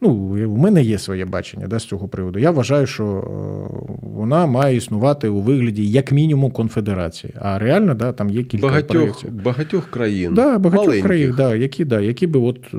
[0.00, 0.10] Ну,
[0.48, 2.38] у мене є своє бачення да, з цього приводу.
[2.38, 7.32] Я вважаю, що е, вона має існувати у вигляді як мінімум конфедерації.
[7.40, 9.32] А реально, да, там є кілька Багатьох, проєктів.
[9.32, 10.34] багатьох країн.
[10.34, 11.04] Да, багатьох маленьких.
[11.04, 12.78] країн, да, які, да, які би от е,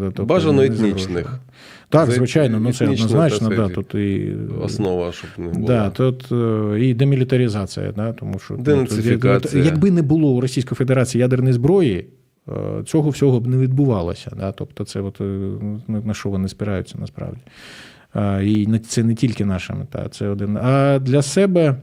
[0.00, 1.40] тобто, Бажано етнічних.
[1.88, 4.32] Так, звичайно, ну це однозначно, так да, тут і
[4.62, 5.66] Основа, щоб не було.
[5.66, 9.62] Да, тут е, і демілітаризація, да, тому що ну, Денацифікація.
[9.62, 12.06] тут, якби не було у Російської Федерації ядерної зброї,
[12.86, 14.30] цього всього б не відбувалося.
[14.36, 14.52] Да?
[14.52, 15.24] Тобто, це от, е,
[15.88, 17.40] на що вони спираються насправді.
[18.42, 20.56] І це не тільки наша мета, це один.
[20.56, 21.76] А для себе.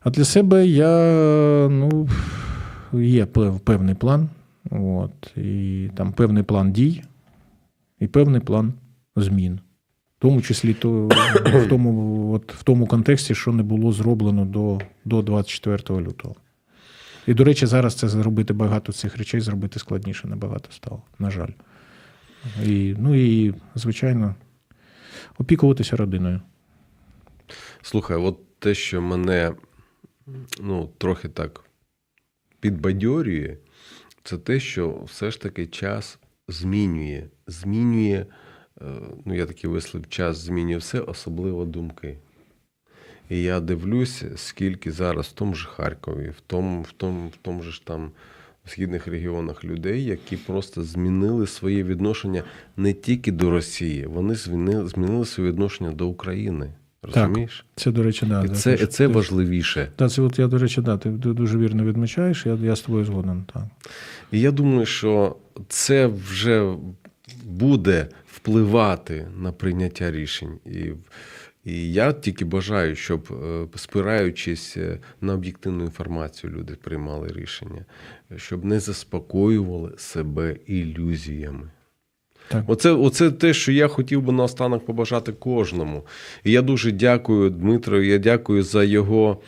[0.00, 0.88] А для себе я,
[1.70, 2.08] ну,
[2.92, 3.26] є
[3.64, 4.28] певний план.
[4.70, 7.02] От, і там певний план дій,
[8.00, 8.72] і певний план
[9.16, 9.60] змін.
[10.18, 11.08] В тому числі то,
[11.44, 16.34] в, тому, от, в тому контексті, що не було зроблено до, до 24 лютого.
[17.26, 21.50] І, до речі, зараз це зробити багато цих речей зробити складніше набагато стало, на жаль.
[22.64, 24.34] І, ну і, звичайно,
[25.38, 26.40] опікуватися родиною.
[27.82, 29.52] Слухай, от те, що мене
[30.60, 31.64] ну, трохи так
[32.60, 33.56] підбадьорює,
[34.22, 36.18] це те, що все ж таки час
[36.48, 37.24] змінює.
[37.46, 38.26] Змінює,
[38.80, 38.84] е,
[39.24, 42.18] ну я такий вислів, час змінює все, особливо думки.
[43.28, 47.62] І я дивлюся, скільки зараз в тому ж Харкові, в тому, в тому, в тому
[47.62, 48.10] ж там
[48.64, 52.42] в східних регіонах людей, які просто змінили своє відношення
[52.76, 56.70] не тільки до Росії, вони змінили, змінили своє відношення до України.
[57.02, 57.66] Розумієш?
[57.76, 59.88] Це, до речі, да, І це, ти- це ти- важливіше.
[59.98, 63.04] Да, це от я, до речі, да, ти дуже вірно відмічаєш, я, я з тобою
[63.04, 63.44] згоден.
[63.52, 63.62] Так.
[64.32, 65.36] І я думаю, що
[65.68, 66.74] це вже
[67.44, 70.58] буде впливати на прийняття рішень.
[70.66, 70.92] І,
[71.66, 77.84] і я тільки бажаю, щоб, е, спираючись е, на об'єктивну інформацію, люди приймали рішення,
[78.36, 81.70] щоб не заспокоювали себе ілюзіями.
[82.48, 82.64] Так.
[82.66, 86.06] Оце, оце те, що я хотів би наостанок побажати кожному.
[86.44, 89.40] І я дуже дякую Дмитру, я дякую за його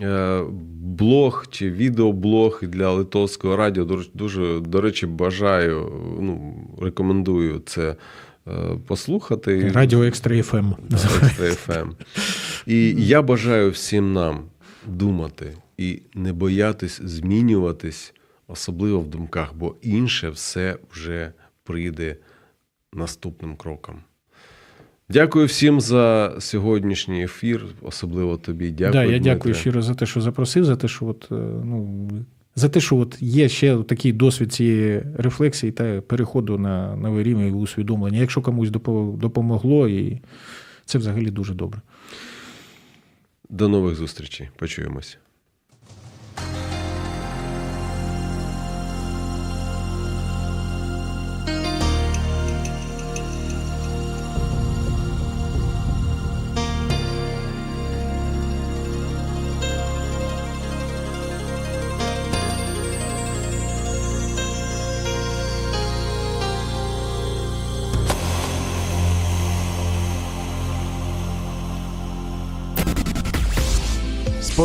[0.00, 0.42] е,
[0.80, 3.84] блог чи відеоблог для Литовського радіо.
[3.84, 7.96] Дуже, дуже, до речі, бажаю, ну, рекомендую це
[8.86, 9.70] послухати.
[9.74, 11.60] Радіо Extra FM.
[11.60, 11.90] Extra FM.
[12.66, 14.44] І я бажаю всім нам
[14.86, 18.14] думати і не боятись змінюватись,
[18.48, 21.32] особливо в думках, бо інше все вже
[21.64, 22.16] прийде
[22.92, 24.00] наступним кроком.
[25.08, 28.70] Дякую всім за сьогоднішній ефір, особливо тобі.
[28.70, 28.92] Дякую.
[28.92, 29.34] да, я Дмитре.
[29.34, 31.34] дякую щиро за те, що запросив, за те, що от, е,
[31.64, 32.08] ну,
[32.58, 37.54] за те, що от є ще такий досвід цієї рефлексії та переходу на новий рівень
[37.54, 38.18] усвідомлення.
[38.18, 40.20] Якщо комусь допомогло, і
[40.84, 41.80] це взагалі дуже добре.
[43.50, 44.48] До нових зустрічей.
[44.56, 45.18] Почуємось.